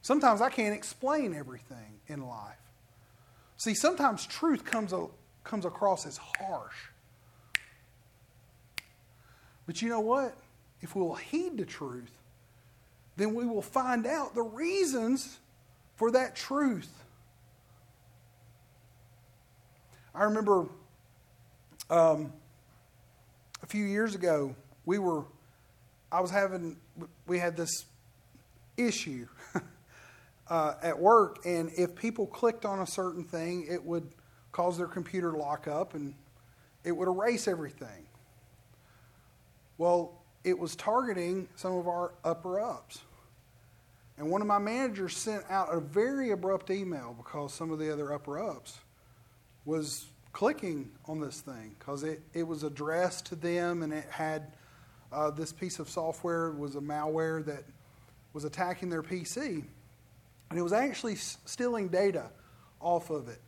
[0.00, 2.56] Sometimes I can't explain everything in life.
[3.56, 4.92] See, sometimes truth comes,
[5.44, 6.74] comes across as harsh.
[9.66, 10.36] But you know what?
[10.80, 12.10] If we'll heed the truth,
[13.16, 15.38] then we will find out the reasons
[15.96, 16.90] for that truth.
[20.14, 20.66] I remember
[21.88, 22.32] um,
[23.62, 25.24] a few years ago, we were,
[26.10, 26.76] I was having,
[27.26, 27.84] we had this
[28.76, 29.26] issue
[30.48, 34.08] uh, at work, and if people clicked on a certain thing, it would
[34.50, 36.14] cause their computer to lock up and
[36.84, 38.06] it would erase everything.
[39.78, 43.00] Well, it was targeting some of our upper ups.
[44.18, 47.92] And one of my managers sent out a very abrupt email because some of the
[47.92, 48.78] other upper ups
[49.64, 54.52] was clicking on this thing because it, it was addressed to them and it had
[55.12, 57.64] uh, this piece of software was a malware that
[58.32, 59.64] was attacking their PC.
[60.50, 62.30] And it was actually stealing data
[62.80, 63.40] off of it.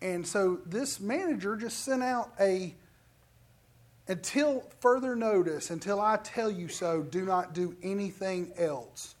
[0.00, 2.74] And so this manager just sent out a
[4.08, 9.14] until further notice, until I tell you so, do not do anything else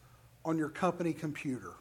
[0.44, 1.72] on your company computer.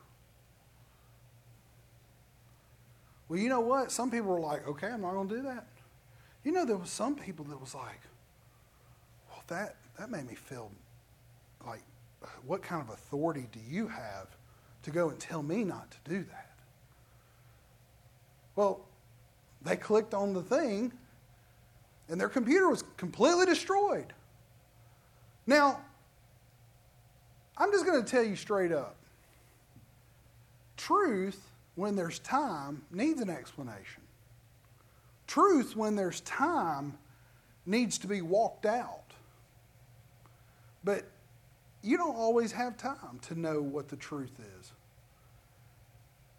[3.28, 3.92] Well, you know what?
[3.92, 5.68] Some people were like, okay, I'm not going to do that.
[6.44, 8.00] You know, there was some people that was like,
[9.30, 10.72] well, that, that made me feel
[11.66, 11.82] like,
[12.46, 14.28] what kind of authority do you have
[14.84, 16.52] to go and tell me not to do that?
[18.56, 18.82] Well,
[19.62, 20.94] they clicked on the thing
[22.10, 24.14] and their computer was completely destroyed.
[25.46, 25.82] Now,
[27.58, 28.96] I'm just going to tell you straight up
[30.78, 34.04] truth, when there's time, needs an explanation.
[35.28, 36.98] Truth, when there's time,
[37.66, 39.14] needs to be walked out.
[40.84, 41.06] But
[41.82, 44.74] you don't always have time to know what the truth is.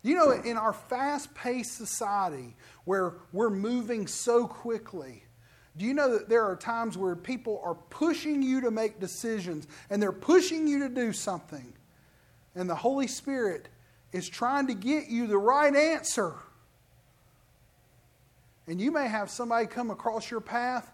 [0.02, 5.23] You know, in our fast paced society where we're moving so quickly,
[5.76, 9.66] do you know that there are times where people are pushing you to make decisions
[9.90, 11.72] and they're pushing you to do something?
[12.54, 13.68] And the Holy Spirit
[14.12, 16.34] is trying to get you the right answer.
[18.68, 20.90] And you may have somebody come across your path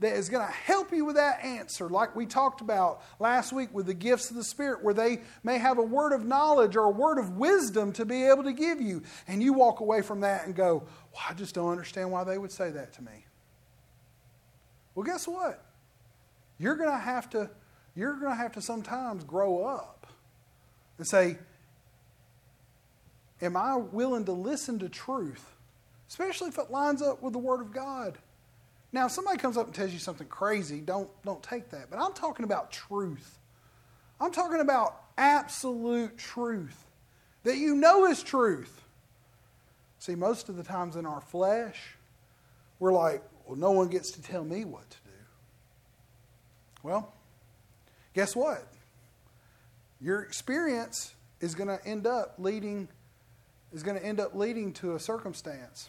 [0.00, 3.72] that is going to help you with that answer, like we talked about last week
[3.72, 6.84] with the gifts of the Spirit, where they may have a word of knowledge or
[6.84, 9.02] a word of wisdom to be able to give you.
[9.28, 12.36] And you walk away from that and go, Well, I just don't understand why they
[12.36, 13.23] would say that to me.
[14.94, 15.64] Well, guess what?
[16.58, 17.50] You're going to have to,
[17.94, 20.06] you're going to have to sometimes grow up
[20.98, 21.38] and say,
[23.42, 25.54] Am I willing to listen to truth?
[26.08, 28.16] Especially if it lines up with the Word of God.
[28.92, 31.90] Now, if somebody comes up and tells you something crazy, don't, don't take that.
[31.90, 33.38] But I'm talking about truth.
[34.20, 36.84] I'm talking about absolute truth
[37.42, 38.82] that you know is truth.
[39.98, 41.96] See, most of the times in our flesh,
[42.78, 45.10] we're like, well, no one gets to tell me what to do.
[46.82, 47.12] Well,
[48.14, 48.66] guess what?
[50.00, 52.88] Your experience is going to end up leading
[53.72, 55.88] is going to end up leading to a circumstance.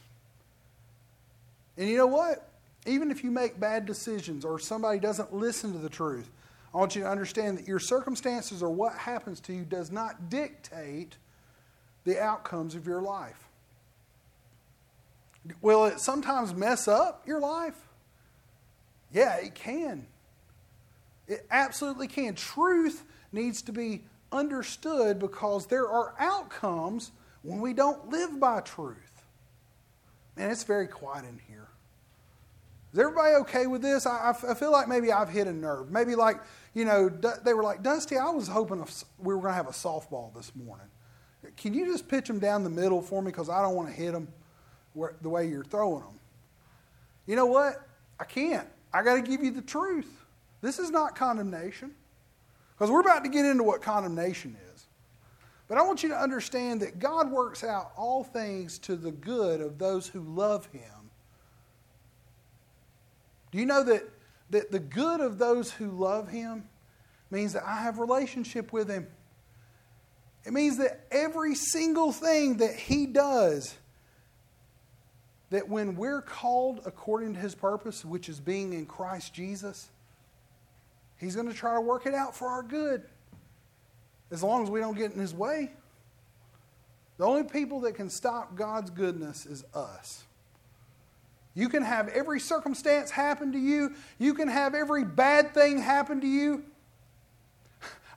[1.78, 2.50] And you know what?
[2.88, 6.30] Even if you make bad decisions or somebody doesn't listen to the truth,
[6.74, 10.30] I want you to understand that your circumstances or what happens to you does not
[10.30, 11.18] dictate
[12.06, 13.45] the outcomes of your life.
[15.62, 17.76] Will it sometimes mess up your life?
[19.12, 20.08] Yeah, it can.
[21.28, 22.36] It absolutely can.
[22.36, 28.98] Truth needs to be understood because there are outcomes when we don't live by truth.
[30.36, 31.68] Man, it's very quiet in here.
[32.92, 34.06] Is everybody okay with this?
[34.06, 35.92] I, I feel like maybe I've hit a nerve.
[35.92, 36.38] Maybe like,
[36.74, 38.86] you know, they were like, Dusty, I was hoping
[39.20, 40.88] we were going to have a softball this morning.
[41.58, 43.94] Can you just pitch them down the middle for me because I don't want to
[43.94, 44.28] hit them
[45.22, 46.20] the way you're throwing them?
[47.26, 47.88] You know what?
[48.20, 48.68] I can't.
[48.94, 50.12] I got to give you the truth.
[50.62, 51.92] This is not condemnation
[52.72, 54.86] because we're about to get into what condemnation is.
[55.68, 59.62] But I want you to understand that God works out all things to the good
[59.62, 60.82] of those who love Him.
[63.52, 64.04] Do you know that,
[64.52, 66.68] that the good of those who love Him
[67.32, 69.08] means that I have relationship with Him?
[70.46, 73.76] It means that every single thing that He does,
[75.56, 79.90] that when we're called according to His purpose, which is being in Christ Jesus,
[81.18, 83.04] He's going to try to work it out for our good
[84.32, 85.72] as long as we don't get in his way.
[87.18, 90.26] The only people that can stop God's goodness is us.
[91.54, 96.20] You can have every circumstance happen to you, you can have every bad thing happen
[96.20, 96.66] to you.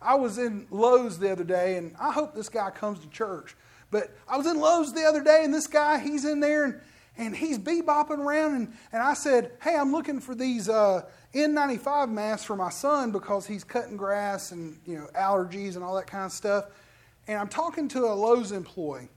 [0.03, 3.55] I was in Lowe's the other day, and I hope this guy comes to church.
[3.93, 6.81] But I was in Lowe's the other day, and this guy, he's in there, and,
[7.19, 8.55] and he's bebopping around.
[8.55, 11.03] And, and I said, Hey, I'm looking for these uh,
[11.35, 15.97] N95 masks for my son because he's cutting grass and you know allergies and all
[15.97, 16.67] that kind of stuff.
[17.27, 19.09] And I'm talking to a Lowe's employee,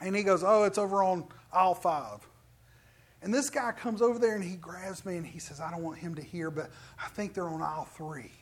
[0.00, 2.18] and he goes, "Oh, it's over on aisle five.
[3.22, 5.82] And this guy comes over there and he grabs me and he says, "I don't
[5.82, 6.70] want him to hear, but
[7.02, 8.32] I think they're on aisle three.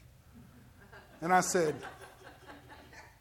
[1.20, 1.76] And I said,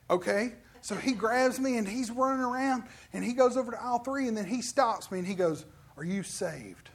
[0.10, 4.00] "Okay." So he grabs me and he's running around and he goes over to aisle
[4.00, 5.66] three and then he stops me and he goes,
[5.96, 6.90] "Are you saved?"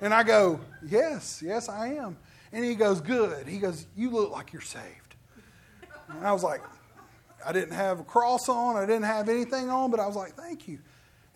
[0.00, 2.16] And I go, Yes, yes, I am.
[2.52, 3.46] And he goes, Good.
[3.46, 5.14] He goes, You look like you're saved.
[6.08, 6.62] And I was like,
[7.44, 10.34] I didn't have a cross on, I didn't have anything on, but I was like,
[10.34, 10.78] Thank you.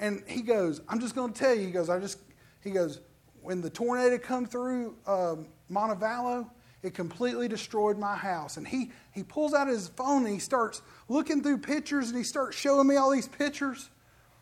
[0.00, 1.66] And he goes, I'm just going to tell you.
[1.66, 2.18] He goes, I just,
[2.62, 3.00] he goes,
[3.42, 6.50] when the tornado come through um, Montevallo,
[6.84, 8.56] it completely destroyed my house.
[8.56, 12.24] And he, he pulls out his phone and he starts looking through pictures and he
[12.24, 13.90] starts showing me all these pictures.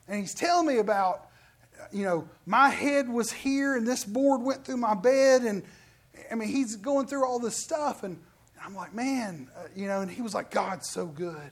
[0.08, 1.28] And he's telling me about
[1.90, 5.42] you know, my head was here and this board went through my bed.
[5.42, 5.62] And
[6.30, 8.02] I mean, he's going through all this stuff.
[8.02, 8.20] And
[8.64, 11.50] I'm like, man, uh, you know, and he was like, God's so good.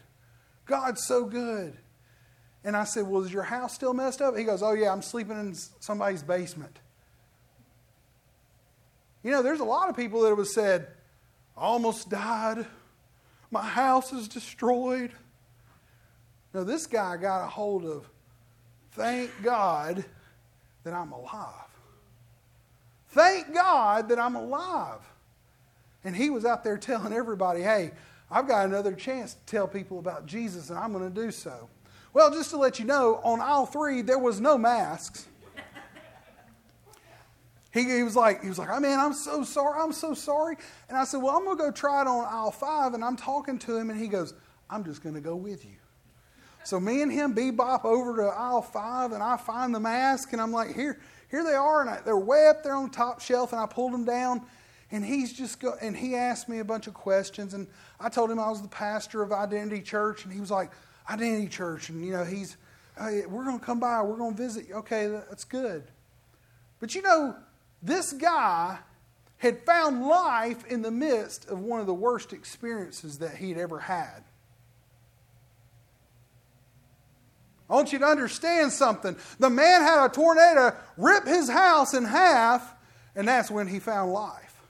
[0.66, 1.76] God's so good.
[2.62, 4.36] And I said, well, is your house still messed up?
[4.36, 6.78] He goes, oh, yeah, I'm sleeping in somebody's basement.
[9.22, 10.88] You know, there's a lot of people that have said,
[11.56, 12.66] almost died.
[13.50, 15.12] My house is destroyed.
[16.54, 18.08] Now, this guy got a hold of,
[18.92, 20.04] thank God
[20.84, 21.54] that I'm alive.
[23.10, 25.00] Thank God that I'm alive.
[26.02, 27.90] And he was out there telling everybody, hey,
[28.30, 31.68] I've got another chance to tell people about Jesus, and I'm going to do so.
[32.12, 35.26] Well, just to let you know, on aisle three, there was no masks.
[37.72, 40.56] He, he, was like, he was like, oh man, I'm so sorry, I'm so sorry.
[40.88, 43.58] And I said, well, I'm gonna go try it on aisle five, and I'm talking
[43.60, 44.34] to him, and he goes,
[44.68, 45.76] I'm just gonna go with you.
[46.64, 50.42] So me and him bebop over to aisle five, and I find the mask, and
[50.42, 50.98] I'm like, here,
[51.30, 53.66] here they are, and I, they're way up there on the top shelf, and I
[53.66, 54.42] pulled them down,
[54.90, 57.68] and he's just go, and he asked me a bunch of questions, and
[58.00, 60.70] I told him I was the pastor of Identity Church, and he was like,
[61.08, 62.56] Identity Church, and you know, he's,
[62.98, 64.66] hey, we're going to come by, we're to visit.
[64.72, 65.84] Okay, that's good.
[66.78, 67.36] But you know,
[67.82, 68.78] this guy
[69.38, 73.78] had found life in the midst of one of the worst experiences that he'd ever
[73.78, 74.22] had.
[77.70, 79.16] I want you to understand something.
[79.38, 82.74] The man had a tornado rip his house in half,
[83.14, 84.60] and that's when he found life.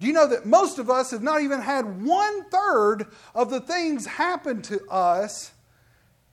[0.00, 3.60] Do you know that most of us have not even had one third of the
[3.60, 5.52] things happen to us,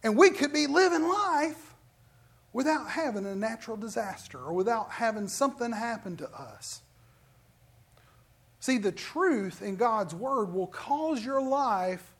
[0.04, 1.67] and we could be living life
[2.58, 6.82] without having a natural disaster or without having something happen to us?
[8.60, 12.16] See, the truth in God's Word will cause your life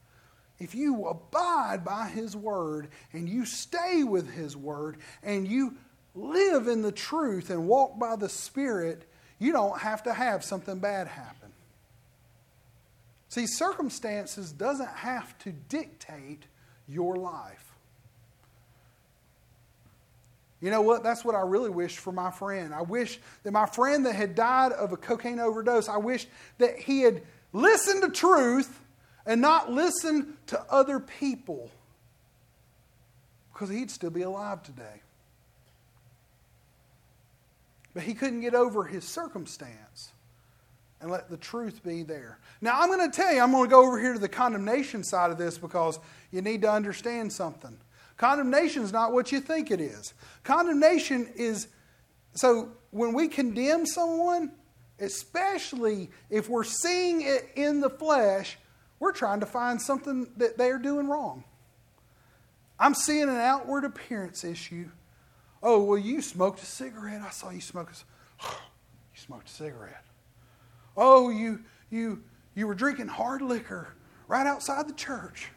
[0.60, 5.76] if you abide by His Word and you stay with His Word and you
[6.14, 9.06] live in the truth and walk by the Spirit,
[9.40, 11.52] you don't have to have something bad happen.
[13.30, 16.44] See, circumstances doesn't have to dictate
[16.88, 17.67] your life.
[20.60, 21.04] You know what?
[21.04, 22.74] That's what I really wish for my friend.
[22.74, 26.28] I wish that my friend that had died of a cocaine overdose, I wish
[26.58, 27.22] that he had
[27.54, 28.80] listened to truth
[29.26, 31.70] and not listen to other people
[33.54, 35.02] because he'd still be alive today.
[37.94, 40.12] But he couldn't get over his circumstance
[41.02, 42.40] and let the truth be there.
[42.62, 45.04] Now, I'm going to tell you, I'm going to go over here to the condemnation
[45.04, 46.00] side of this because
[46.32, 47.78] you need to understand something.
[48.18, 50.14] Condemnation is not what you think it is.
[50.44, 51.68] Condemnation is
[52.34, 54.52] so when we condemn someone,
[55.00, 58.58] especially if we're seeing it in the flesh,
[59.00, 61.44] we're trying to find something that they're doing wrong.
[62.80, 64.90] I'm seeing an outward appearance issue.
[65.64, 67.22] Oh, well, you smoked a cigarette.
[67.22, 70.06] I saw you smoke a you smoked a cigarette.
[70.96, 72.24] Oh, you you
[72.56, 73.90] you were drinking hard liquor
[74.28, 75.50] right outside the church.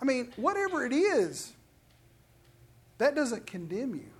[0.00, 1.52] I mean, whatever it is,
[2.98, 4.10] that doesn't condemn you.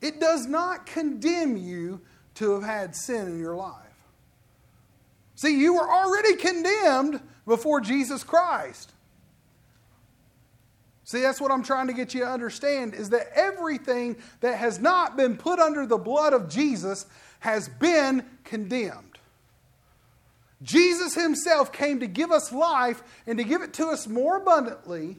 [0.00, 2.00] It does not condemn you
[2.34, 3.80] to have had sin in your life.
[5.34, 8.92] See, you were already condemned before Jesus Christ.
[11.04, 14.78] See, that's what I'm trying to get you to understand is that everything that has
[14.78, 17.06] not been put under the blood of Jesus
[17.40, 19.13] has been condemned.
[20.62, 25.16] Jesus himself came to give us life and to give it to us more abundantly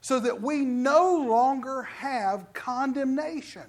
[0.00, 3.62] so that we no longer have condemnation.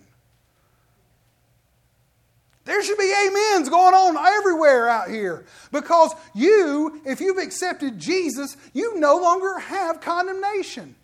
[2.66, 8.56] There should be amens going on everywhere out here because you, if you've accepted Jesus,
[8.74, 10.96] you no longer have condemnation.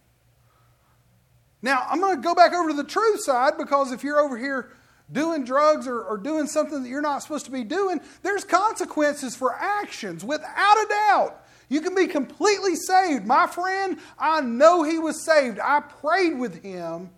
[1.63, 4.37] Now, I'm going to go back over to the truth side because if you're over
[4.37, 4.69] here
[5.11, 9.35] doing drugs or, or doing something that you're not supposed to be doing, there's consequences
[9.35, 11.41] for actions without a doubt.
[11.69, 13.25] You can be completely saved.
[13.25, 15.59] My friend, I know he was saved.
[15.59, 17.09] I prayed with him.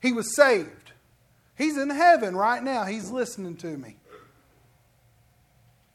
[0.00, 0.92] He was saved.
[1.56, 2.84] He's in heaven right now.
[2.84, 3.96] He's listening to me.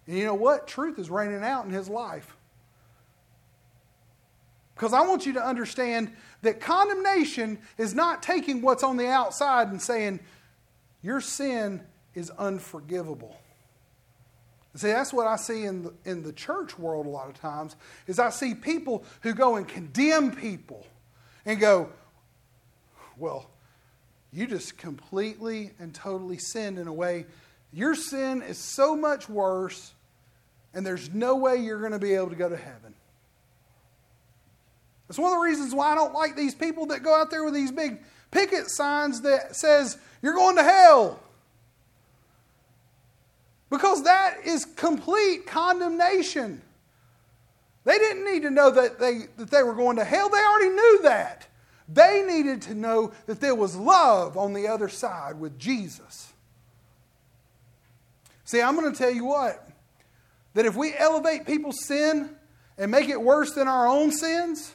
[0.08, 0.68] And you know what?
[0.68, 2.36] Truth is raining out in his life.
[4.76, 9.70] Because I want you to understand that condemnation is not taking what's on the outside
[9.70, 10.20] and saying,
[11.06, 11.84] your sin
[12.16, 13.38] is unforgivable.
[14.74, 17.76] See, that's what I see in the, in the church world a lot of times,
[18.08, 20.84] is I see people who go and condemn people
[21.46, 21.92] and go,
[23.18, 23.48] well,
[24.34, 27.28] you just completely and totally sinned in a way.
[27.72, 29.94] Your sin is so much worse,
[30.74, 32.96] and there's no way you're going to be able to go to heaven.
[35.08, 37.44] That's one of the reasons why I don't like these people that go out there
[37.44, 38.00] with these big
[38.36, 41.20] picket signs that says you're going to hell.
[43.70, 46.62] Because that is complete condemnation.
[47.86, 50.30] They didn't need to know that they, that they were going to hell.
[50.30, 51.48] They already knew that.
[51.88, 56.34] They needed to know that there was love on the other side with Jesus.
[58.44, 59.68] See, I'm going to tell you what,
[60.56, 62.36] that if we elevate people's sin
[62.78, 64.74] and make it worse than our own sins,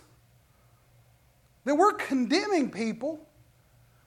[1.64, 3.26] then we're condemning people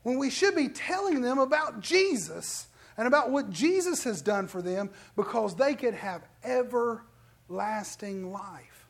[0.03, 4.61] when we should be telling them about Jesus and about what Jesus has done for
[4.61, 8.87] them because they could have everlasting life.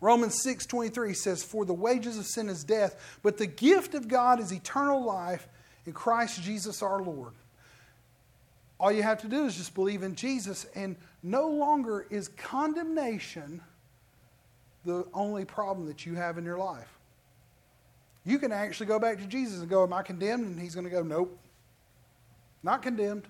[0.00, 4.38] Romans 6:23 says for the wages of sin is death, but the gift of God
[4.38, 5.48] is eternal life
[5.86, 7.32] in Christ Jesus our Lord.
[8.78, 13.60] All you have to do is just believe in Jesus and no longer is condemnation
[14.84, 16.97] the only problem that you have in your life.
[18.28, 20.44] You can actually go back to Jesus and go, Am I condemned?
[20.44, 21.38] And he's going to go, Nope.
[22.62, 23.26] Not condemned.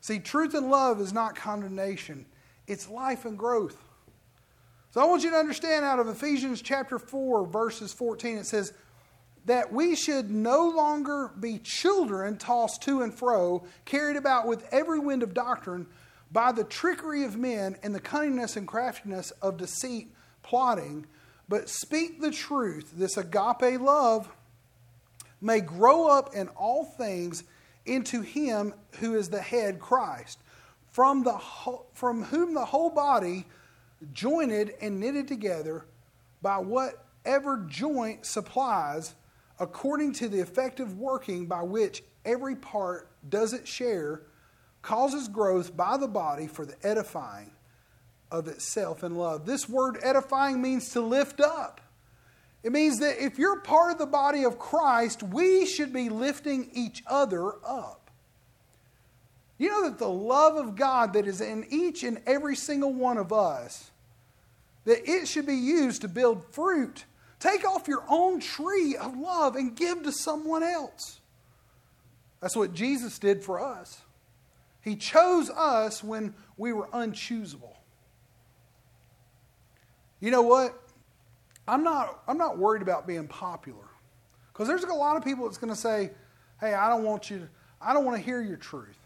[0.00, 2.24] See, truth and love is not condemnation,
[2.68, 3.76] it's life and growth.
[4.92, 8.74] So I want you to understand out of Ephesians chapter 4, verses 14, it says,
[9.46, 14.98] that we should no longer be children tossed to and fro, carried about with every
[14.98, 15.86] wind of doctrine
[16.30, 21.06] by the trickery of men and the cunningness and craftiness of deceit, plotting,
[21.52, 24.26] but speak the truth, this agape love
[25.42, 27.44] may grow up in all things
[27.84, 30.38] into him who is the head, Christ,
[30.92, 31.38] from, the,
[31.92, 33.44] from whom the whole body,
[34.14, 35.84] jointed and knitted together
[36.40, 39.14] by whatever joint supplies,
[39.60, 44.22] according to the effective working by which every part does its share,
[44.80, 47.50] causes growth by the body for the edifying
[48.32, 49.46] of itself in love.
[49.46, 51.80] This word edifying means to lift up.
[52.62, 56.70] It means that if you're part of the body of Christ, we should be lifting
[56.72, 58.10] each other up.
[59.58, 63.18] You know that the love of God that is in each and every single one
[63.18, 63.90] of us,
[64.84, 67.04] that it should be used to build fruit.
[67.38, 71.20] Take off your own tree of love and give to someone else.
[72.40, 74.00] That's what Jesus did for us.
[74.80, 77.74] He chose us when we were unchoosable.
[80.22, 80.80] You know what?
[81.66, 83.84] I'm not, I'm not worried about being popular.
[84.52, 86.12] Because there's a lot of people that's going to say,
[86.60, 87.48] hey, I don't want you to,
[87.80, 88.98] I don't want to hear your truth.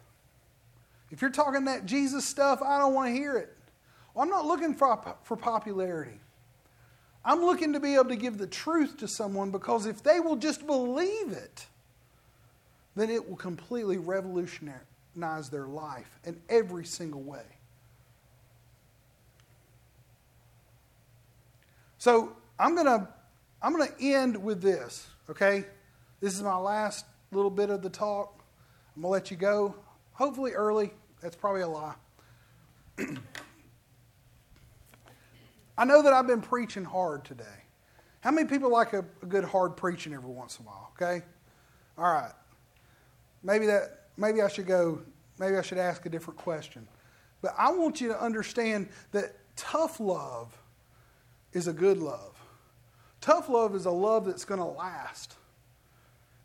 [1.10, 3.56] If you're talking that Jesus stuff, I don't want to hear it.
[4.12, 6.20] Well, I'm not looking for, for popularity.
[7.24, 10.36] I'm looking to be able to give the truth to someone because if they will
[10.36, 11.66] just believe it,
[12.94, 17.55] then it will completely revolutionize their life in every single way.
[22.06, 23.08] So I'm gonna
[23.60, 25.64] I'm gonna end with this, okay?
[26.20, 28.44] This is my last little bit of the talk.
[28.94, 29.74] I'm gonna let you go.
[30.12, 30.92] Hopefully early.
[31.20, 31.96] That's probably a lie.
[35.76, 37.64] I know that I've been preaching hard today.
[38.20, 40.92] How many people like a, a good hard preaching every once in a while?
[40.94, 41.24] Okay?
[41.98, 42.30] All right.
[43.42, 45.02] Maybe that maybe I should go,
[45.40, 46.86] maybe I should ask a different question.
[47.42, 50.56] But I want you to understand that tough love
[51.56, 52.38] is a good love.
[53.22, 55.34] Tough love is a love that's going to last.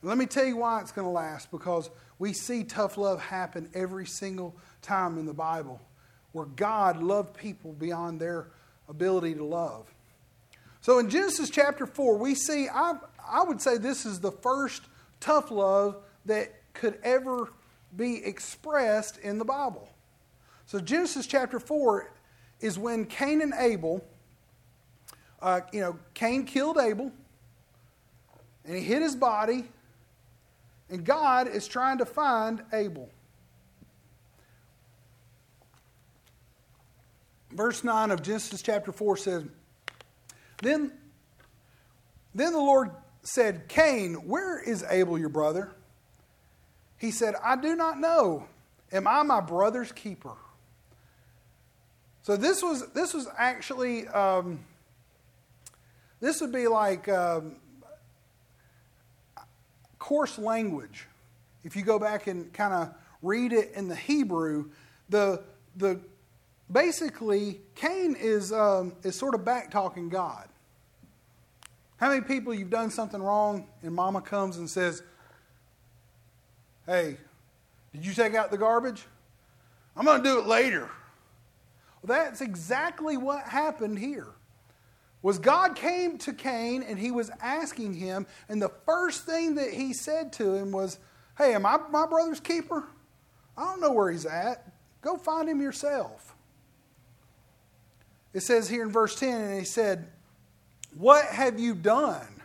[0.01, 3.22] And let me tell you why it's going to last because we see tough love
[3.22, 5.82] happen every single time in the Bible
[6.32, 8.47] where God loved people beyond their
[8.88, 9.93] ability to love.
[10.80, 12.93] So in Genesis chapter 4, we see, I,
[13.30, 14.82] I would say this is the first
[15.20, 17.51] tough love that could ever
[17.97, 19.89] be expressed in the Bible.
[20.68, 22.14] So Genesis chapter 4
[22.62, 24.01] is when Cain and Abel
[25.42, 27.12] uh, you know, Cain killed Abel,
[28.66, 29.66] and he hid his body,
[30.89, 33.10] and God is trying to find Abel.
[37.52, 39.44] Verse 9 of Genesis chapter 4 says,
[40.62, 40.92] Then,
[42.34, 42.92] then the Lord
[43.24, 45.72] said, Cain, where is Abel your brother?
[46.98, 48.46] He said, I do not know.
[48.92, 50.36] Am I my brother's keeper?
[52.24, 54.60] So this was this was actually um,
[56.22, 57.55] this would be like um,
[59.97, 61.07] coarse language.
[61.63, 64.69] If you go back and kind of read it in the Hebrew,
[65.09, 65.43] the
[65.76, 65.99] the
[66.72, 70.47] basically Cain is um, is sort of back talking God.
[71.97, 75.01] How many people you've done something wrong and Mama comes and says,
[76.86, 77.17] "Hey,
[77.93, 79.05] did you take out the garbage?
[79.97, 80.89] I'm going to do it later."
[82.01, 84.28] Well, that's exactly what happened here
[85.22, 89.72] was God came to Cain and he was asking him, and the first thing that
[89.72, 90.97] he said to him was,
[91.38, 92.88] Hey, am I my brother's keeper?
[93.57, 94.72] I don't know where he's at.
[95.01, 96.36] Go find him yourself.
[98.34, 100.07] It says here in verse 10, and he said,
[100.97, 102.41] What have you done?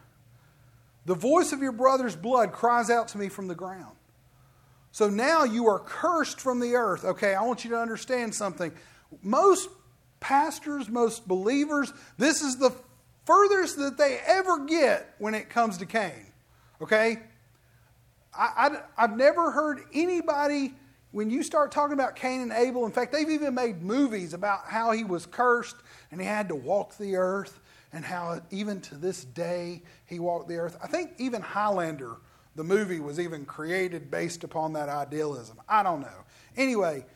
[1.06, 3.94] The voice of your brother's blood cries out to me from the ground.
[4.90, 7.04] So now you are cursed from the earth.
[7.04, 8.72] Okay, I want you to understand something.
[9.22, 9.68] Most
[10.20, 12.72] pastors, most believers, this is the
[13.24, 16.26] furthest that they ever get when it comes to Cain.
[16.80, 17.18] Okay?
[18.38, 20.74] I, have never heard anybody,
[21.10, 24.66] when you start talking about Cain and Abel, in fact, they've even made movies about
[24.66, 25.76] how he was cursed
[26.10, 27.60] and he had to walk the earth
[27.92, 30.76] and how even to this day he walked the earth.
[30.82, 32.16] I think even Highlander,
[32.54, 35.60] the movie, was even created based upon that idealism.
[35.68, 36.24] I don't know.
[36.56, 37.06] Anyway,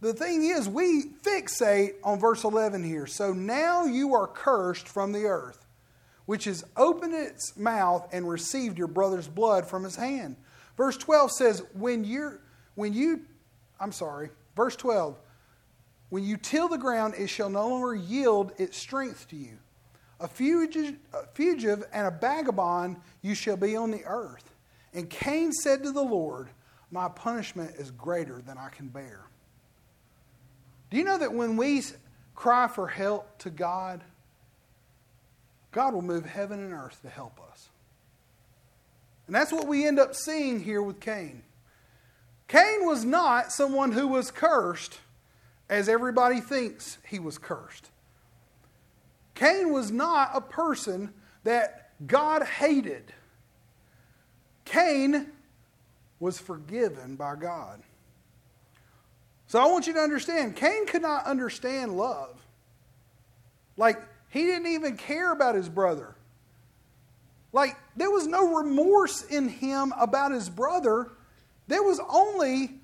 [0.00, 3.06] the thing is, we fixate on verse 11 here.
[3.06, 5.66] So now you are cursed from the earth,
[6.26, 10.36] which has opened its mouth and received your brother's blood from his hand.
[10.76, 12.40] Verse 12 says, when you're,
[12.74, 13.22] when you,
[13.80, 15.16] I'm sorry, verse 12,
[16.10, 19.58] when you till the ground, it shall no longer yield its strength to you.
[20.20, 24.54] A fugitive, a fugitive and a vagabond you shall be on the earth.
[24.94, 26.48] And Cain said to the Lord,
[26.90, 29.26] My punishment is greater than I can bear.
[30.90, 31.82] Do you know that when we
[32.34, 34.02] cry for help to God,
[35.72, 37.68] God will move heaven and earth to help us?
[39.26, 41.42] And that's what we end up seeing here with Cain.
[42.48, 45.00] Cain was not someone who was cursed
[45.68, 47.90] as everybody thinks he was cursed.
[49.34, 51.12] Cain was not a person
[51.42, 53.12] that God hated.
[54.64, 55.26] Cain
[56.20, 57.82] was forgiven by God.
[59.48, 62.36] So I want you to understand Cain could not understand love.
[63.76, 66.14] Like, he didn't even care about his brother.
[67.52, 71.10] Like, there was no remorse in him about his brother.
[71.68, 72.80] There was only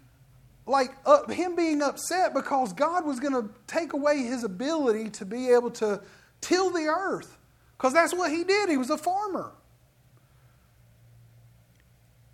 [0.67, 5.25] like uh, him being upset because God was going to take away his ability to
[5.25, 6.01] be able to
[6.41, 7.37] till the earth.
[7.77, 8.69] Because that's what he did.
[8.69, 9.53] He was a farmer.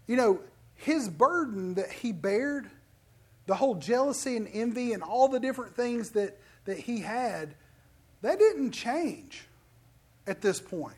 [0.07, 0.41] You know,
[0.75, 2.71] his burden that he bared,
[3.49, 7.55] the whole jealousy and envy and all the different things that, that he had,
[8.21, 9.47] that didn't change
[10.27, 10.95] at this point.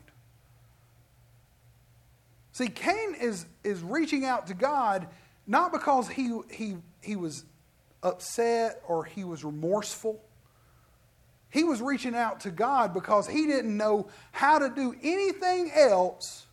[2.51, 5.07] See, Cain is, is reaching out to God
[5.47, 7.45] not because he, he, he was
[8.03, 10.21] upset or he was remorseful.
[11.49, 16.47] He was reaching out to God because he didn't know how to do anything else.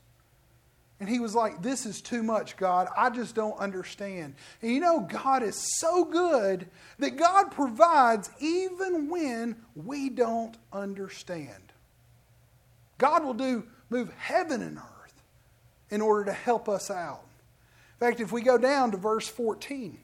[1.01, 2.88] And he was like, This is too much, God.
[2.96, 4.34] I just don't understand.
[4.62, 6.66] And you know, God is so good
[6.99, 11.72] that God provides even when we don't understand.
[12.99, 15.22] God will do move heaven and earth
[15.90, 17.24] in order to help us out.
[18.01, 19.99] In fact, if we go down to verse 14,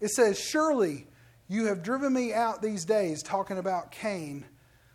[0.00, 1.06] it says, Surely
[1.48, 4.44] you have driven me out these days, talking about Cain,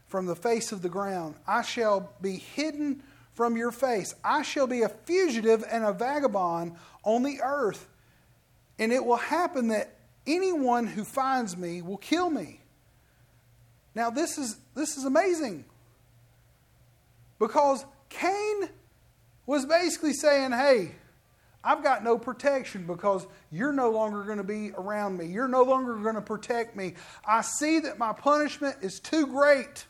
[0.07, 1.35] from the face of the ground.
[1.47, 3.01] I shall be hidden
[3.33, 4.13] from your face.
[4.23, 7.87] I shall be a fugitive and a vagabond on the earth.
[8.77, 12.61] And it will happen that anyone who finds me will kill me.
[13.93, 15.65] Now, this is, this is amazing.
[17.39, 18.69] Because Cain
[19.45, 20.91] was basically saying, Hey,
[21.63, 25.27] I've got no protection because you're no longer going to be around me.
[25.27, 26.95] You're no longer going to protect me.
[27.25, 29.85] I see that my punishment is too great.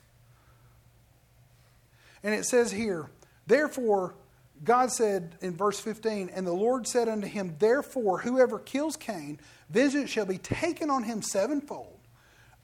[2.23, 3.09] And it says here,
[3.51, 4.15] therefore,
[4.63, 9.39] God said in verse 15, And the Lord said unto him, Therefore, whoever kills Cain,
[9.69, 11.99] vengeance shall be taken on him sevenfold.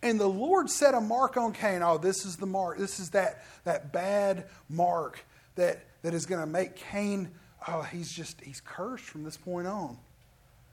[0.04, 1.82] And the Lord set a mark on Cain.
[1.82, 2.78] Oh, this is the mark.
[2.78, 5.26] This is that, that bad mark
[5.56, 7.32] that, that is going to make Cain
[7.68, 9.98] oh, he's just, he's cursed from this point on.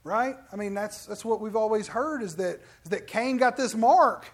[0.03, 0.37] Right?
[0.53, 3.75] I mean, that's, that's what we've always heard is that, is that Cain got this
[3.75, 4.27] mark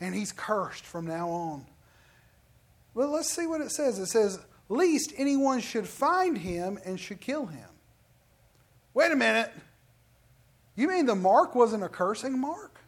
[0.00, 1.66] and he's cursed from now on.
[2.94, 3.98] Well, let's see what it says.
[3.98, 4.38] It says,
[4.68, 7.68] Least anyone should find him and should kill him.
[8.92, 9.50] Wait a minute.
[10.74, 12.80] You mean the mark wasn't a cursing mark?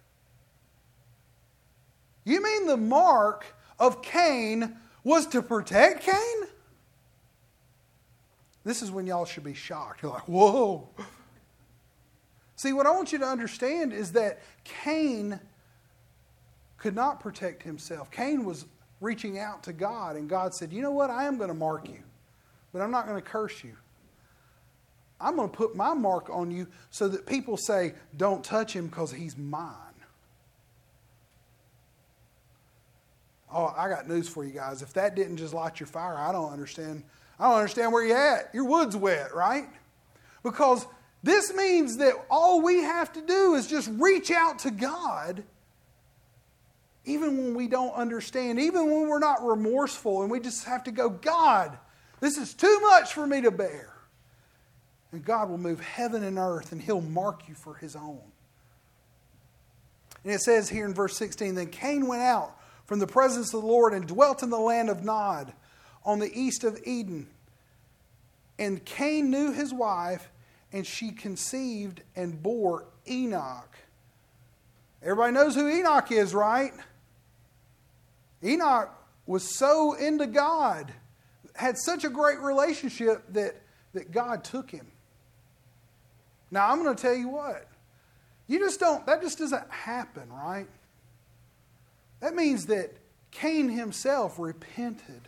[2.25, 3.47] You mean the mark
[3.79, 6.49] of Cain was to protect Cain?
[8.63, 10.03] This is when y'all should be shocked.
[10.03, 10.89] You're like, whoa.
[12.57, 15.41] See, what I want you to understand is that Cain
[16.77, 18.11] could not protect himself.
[18.11, 18.67] Cain was
[19.01, 21.11] reaching out to God, and God said, You know what?
[21.11, 22.01] I am going to mark you,
[22.73, 23.75] but I'm not going to curse you.
[25.21, 28.87] I'm going to put my mark on you so that people say, Don't touch him
[28.87, 29.75] because he's mine.
[33.53, 34.81] Oh, I got news for you guys.
[34.81, 37.03] If that didn't just light your fire, I don't understand
[37.41, 38.55] I don't understand where you're at.
[38.55, 39.67] Your wood's wet, right?
[40.43, 40.87] Because
[41.23, 45.43] this means that all we have to do is just reach out to God,
[47.11, 50.91] even when we don't understand, even when we're not remorseful, and we just have to
[50.91, 51.77] go, God,
[52.21, 53.95] this is too much for me to bear.
[55.13, 58.21] And God will move heaven and earth, and He'll mark you for His own.
[60.23, 62.57] And it says here in verse 16 Then Cain went out
[62.87, 65.53] from the presence of the Lord and dwelt in the land of Nod
[66.05, 67.29] on the east of Eden.
[68.59, 70.31] And Cain knew his wife,
[70.73, 73.79] and she conceived and bore Enoch.
[75.03, 76.73] Everybody knows who Enoch is, right?
[78.43, 78.91] Enoch
[79.27, 80.93] was so into God,
[81.55, 83.61] had such a great relationship that,
[83.93, 84.87] that God took him.
[86.51, 87.69] Now, I'm going to tell you what.
[88.47, 90.67] You just don't, that just doesn't happen, right?
[92.21, 92.91] That means that
[93.31, 95.23] Cain himself repented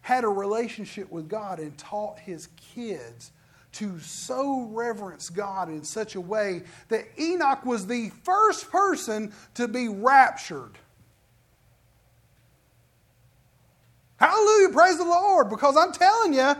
[0.00, 3.32] had a relationship with God and taught his kids
[3.72, 9.68] to so reverence God in such a way that Enoch was the first person to
[9.68, 10.78] be raptured.
[14.18, 16.54] Hallelujah, praise the Lord, because I'm telling you,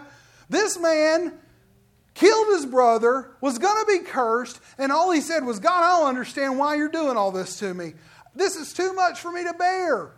[0.49, 1.39] this man
[2.15, 5.99] killed his brother, was going to be cursed, and all he said was, God, I
[5.99, 7.95] don't understand why you're doing all this to me.
[8.35, 10.13] This is too much for me to bear.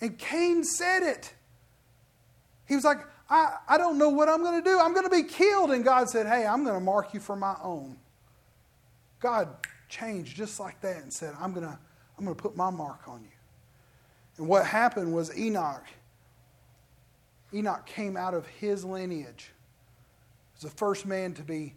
[0.00, 1.32] And Cain said it.
[2.66, 2.98] He was like,
[3.30, 4.78] I, I don't know what I'm going to do.
[4.78, 5.70] I'm going to be killed.
[5.70, 7.96] And God said, Hey, I'm going to mark you for my own.
[9.20, 9.48] God
[9.88, 11.78] changed just like that and said, I'm going to,
[12.18, 13.30] I'm going to put my mark on you.
[14.36, 15.84] And what happened was Enoch,
[17.54, 19.50] Enoch came out of his lineage.
[19.50, 21.74] He was the first man to be,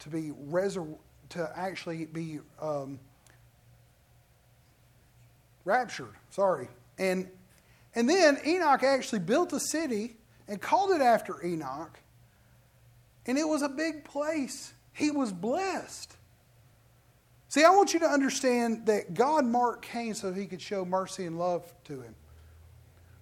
[0.00, 0.98] to be resur-
[1.30, 2.98] to actually be um,
[5.64, 6.14] raptured.
[6.30, 6.68] Sorry.
[6.98, 7.28] And,
[7.94, 10.16] and then Enoch actually built a city
[10.48, 11.98] and called it after Enoch.
[13.26, 14.72] And it was a big place.
[14.92, 16.16] He was blessed.
[17.48, 21.26] See, I want you to understand that God marked Cain so he could show mercy
[21.26, 22.14] and love to him.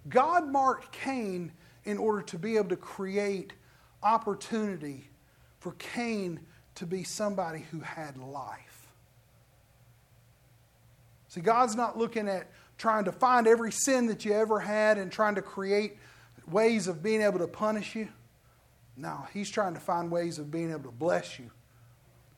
[0.07, 1.51] God marked Cain
[1.83, 3.53] in order to be able to create
[4.01, 5.09] opportunity
[5.59, 6.39] for Cain
[6.75, 8.87] to be somebody who had life.
[11.27, 15.11] See, God's not looking at trying to find every sin that you ever had and
[15.11, 15.97] trying to create
[16.47, 18.07] ways of being able to punish you.
[18.95, 21.51] No, He's trying to find ways of being able to bless you.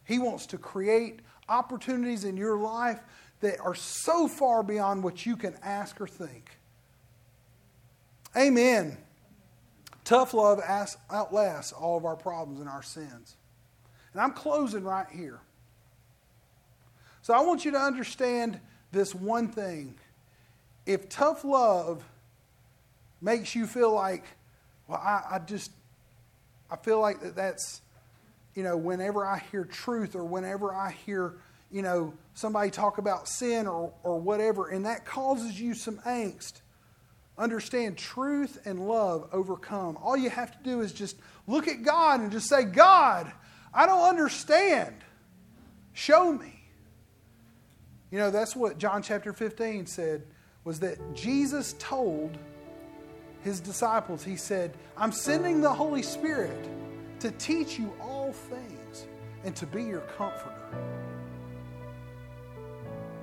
[0.03, 2.99] He wants to create opportunities in your life
[3.39, 6.57] that are so far beyond what you can ask or think.
[8.36, 8.98] Amen.
[10.04, 10.60] Tough love
[11.10, 13.36] outlasts all of our problems and our sins.
[14.14, 15.40] And I'm closing right here.
[17.22, 18.60] So I want you to understand
[18.92, 19.96] this one thing
[20.86, 22.04] if tough love
[23.22, 24.26] makes you feel like,
[24.88, 25.72] well, I, I just,
[26.70, 27.82] I feel like that that's,
[28.56, 31.36] you know, whenever I hear truth or whenever I hear,
[31.72, 36.62] you know, somebody talk about sin or, or whatever, and that causes you some angst,
[37.38, 39.98] understand truth and love overcome.
[40.02, 41.18] All you have to do is just
[41.48, 43.32] look at God and just say, God,
[43.74, 44.96] I don't understand.
[45.94, 46.62] Show me.
[48.12, 50.24] You know, that's what John chapter 15 said
[50.64, 52.38] was that Jesus told
[53.44, 56.68] his disciples, he said, I'm sending the Holy Spirit
[57.22, 59.08] to teach you all things
[59.44, 60.54] and to be your comforter.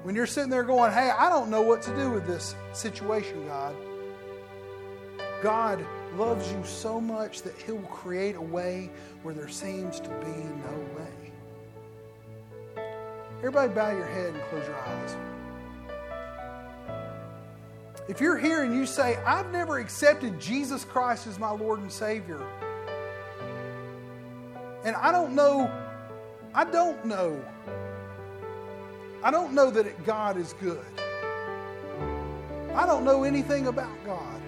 [0.03, 3.47] When you're sitting there going, Hey, I don't know what to do with this situation,
[3.47, 3.77] God,
[5.43, 5.85] God
[6.17, 8.91] loves you so much that He will create a way
[9.23, 11.19] where there seems to be no way.
[13.39, 15.17] Everybody, bow your head and close your eyes.
[18.09, 21.93] If you're here and you say, I've never accepted Jesus Christ as my Lord and
[21.93, 22.43] Savior,
[24.85, 25.71] and I don't know,
[26.55, 27.45] I don't know,
[29.23, 30.85] I don't know that God is good.
[32.75, 34.41] I don't know anything about God.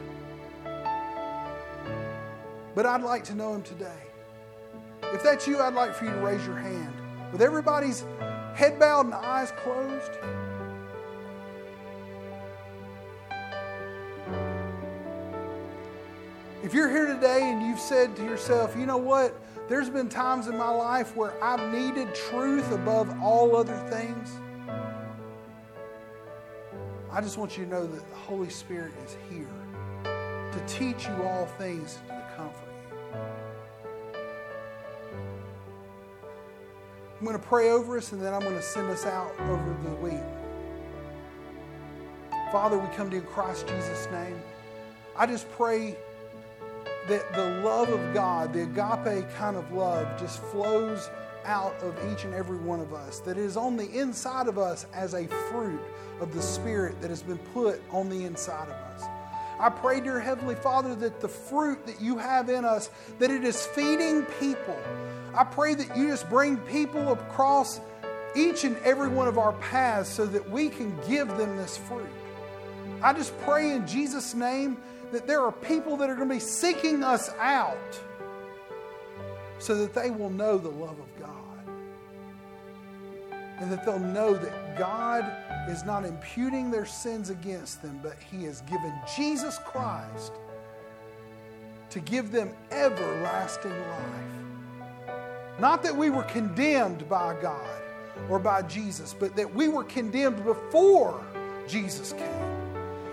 [2.74, 3.98] But I'd like to know Him today.
[5.12, 6.94] If that's you, I'd like for you to raise your hand.
[7.32, 8.04] With everybody's
[8.54, 10.12] head bowed and eyes closed,
[16.62, 19.34] If you're here today and you've said to yourself, you know what?
[19.68, 24.38] There's been times in my life where I've needed truth above all other things.
[27.10, 29.48] I just want you to know that the Holy Spirit is here
[30.04, 31.98] to teach you all things
[37.20, 39.76] I'm going to pray over us and then I'm going to send us out over
[39.84, 40.22] the week.
[42.50, 44.40] Father, we come to you in Christ Jesus' name.
[45.14, 45.98] I just pray
[47.08, 51.10] that the love of God, the agape kind of love, just flows
[51.44, 54.86] out of each and every one of us, that is on the inside of us
[54.94, 55.80] as a fruit
[56.20, 59.04] of the Spirit that has been put on the inside of us.
[59.58, 63.44] I pray, dear Heavenly Father, that the fruit that you have in us, that it
[63.44, 64.78] is feeding people.
[65.34, 67.80] I pray that you just bring people across
[68.34, 72.08] each and every one of our paths so that we can give them this fruit.
[73.02, 74.76] I just pray in Jesus' name
[75.12, 78.00] that there are people that are going to be seeking us out
[79.58, 81.28] so that they will know the love of God.
[83.58, 85.30] And that they'll know that God
[85.68, 90.32] is not imputing their sins against them, but He has given Jesus Christ
[91.90, 94.39] to give them everlasting life.
[95.60, 97.82] Not that we were condemned by God
[98.28, 101.22] or by Jesus, but that we were condemned before
[101.68, 102.46] Jesus came.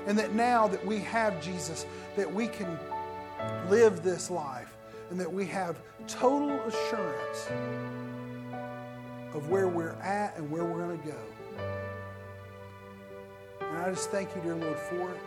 [0.08, 1.86] And that now that we have Jesus,
[2.16, 2.80] that we can
[3.70, 4.78] live this life
[5.10, 7.50] and that we have total assurance
[9.34, 11.18] of where we're at and where we're going to go.
[13.60, 15.20] And I just thank you, dear Lord, for it.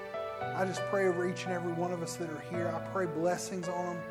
[0.57, 2.75] I just pray over each and every one of us that are here.
[2.75, 4.03] I pray blessings on them,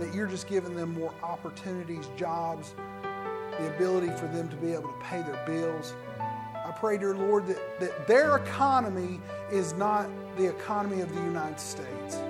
[0.00, 2.74] that you're just giving them more opportunities, jobs,
[3.58, 5.94] the ability for them to be able to pay their bills.
[6.18, 9.20] I pray, dear Lord, that, that their economy
[9.50, 12.20] is not the economy of the United States.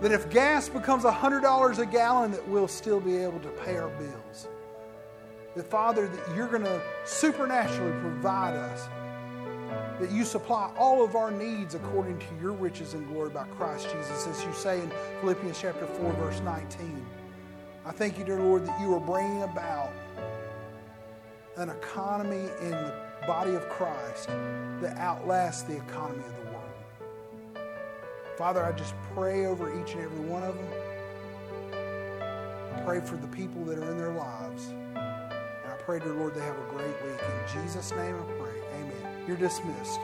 [0.00, 3.88] That if gas becomes $100 a gallon, that we'll still be able to pay our
[3.90, 4.48] bills.
[5.54, 8.88] That, Father, that you're going to supernaturally provide us
[10.02, 13.86] that you supply all of our needs according to your riches and glory by Christ
[13.92, 14.90] Jesus, as you say in
[15.20, 17.06] Philippians chapter 4, verse 19.
[17.86, 19.90] I thank you, dear Lord, that you are bringing about
[21.56, 22.94] an economy in the
[23.28, 24.26] body of Christ
[24.80, 27.68] that outlasts the economy of the world.
[28.36, 30.66] Father, I just pray over each and every one of them.
[32.74, 34.66] I pray for the people that are in their lives.
[34.66, 37.20] And I pray, dear Lord, they have a great week.
[37.20, 38.41] In Jesus' name I pray.
[39.26, 40.00] You're dismissed.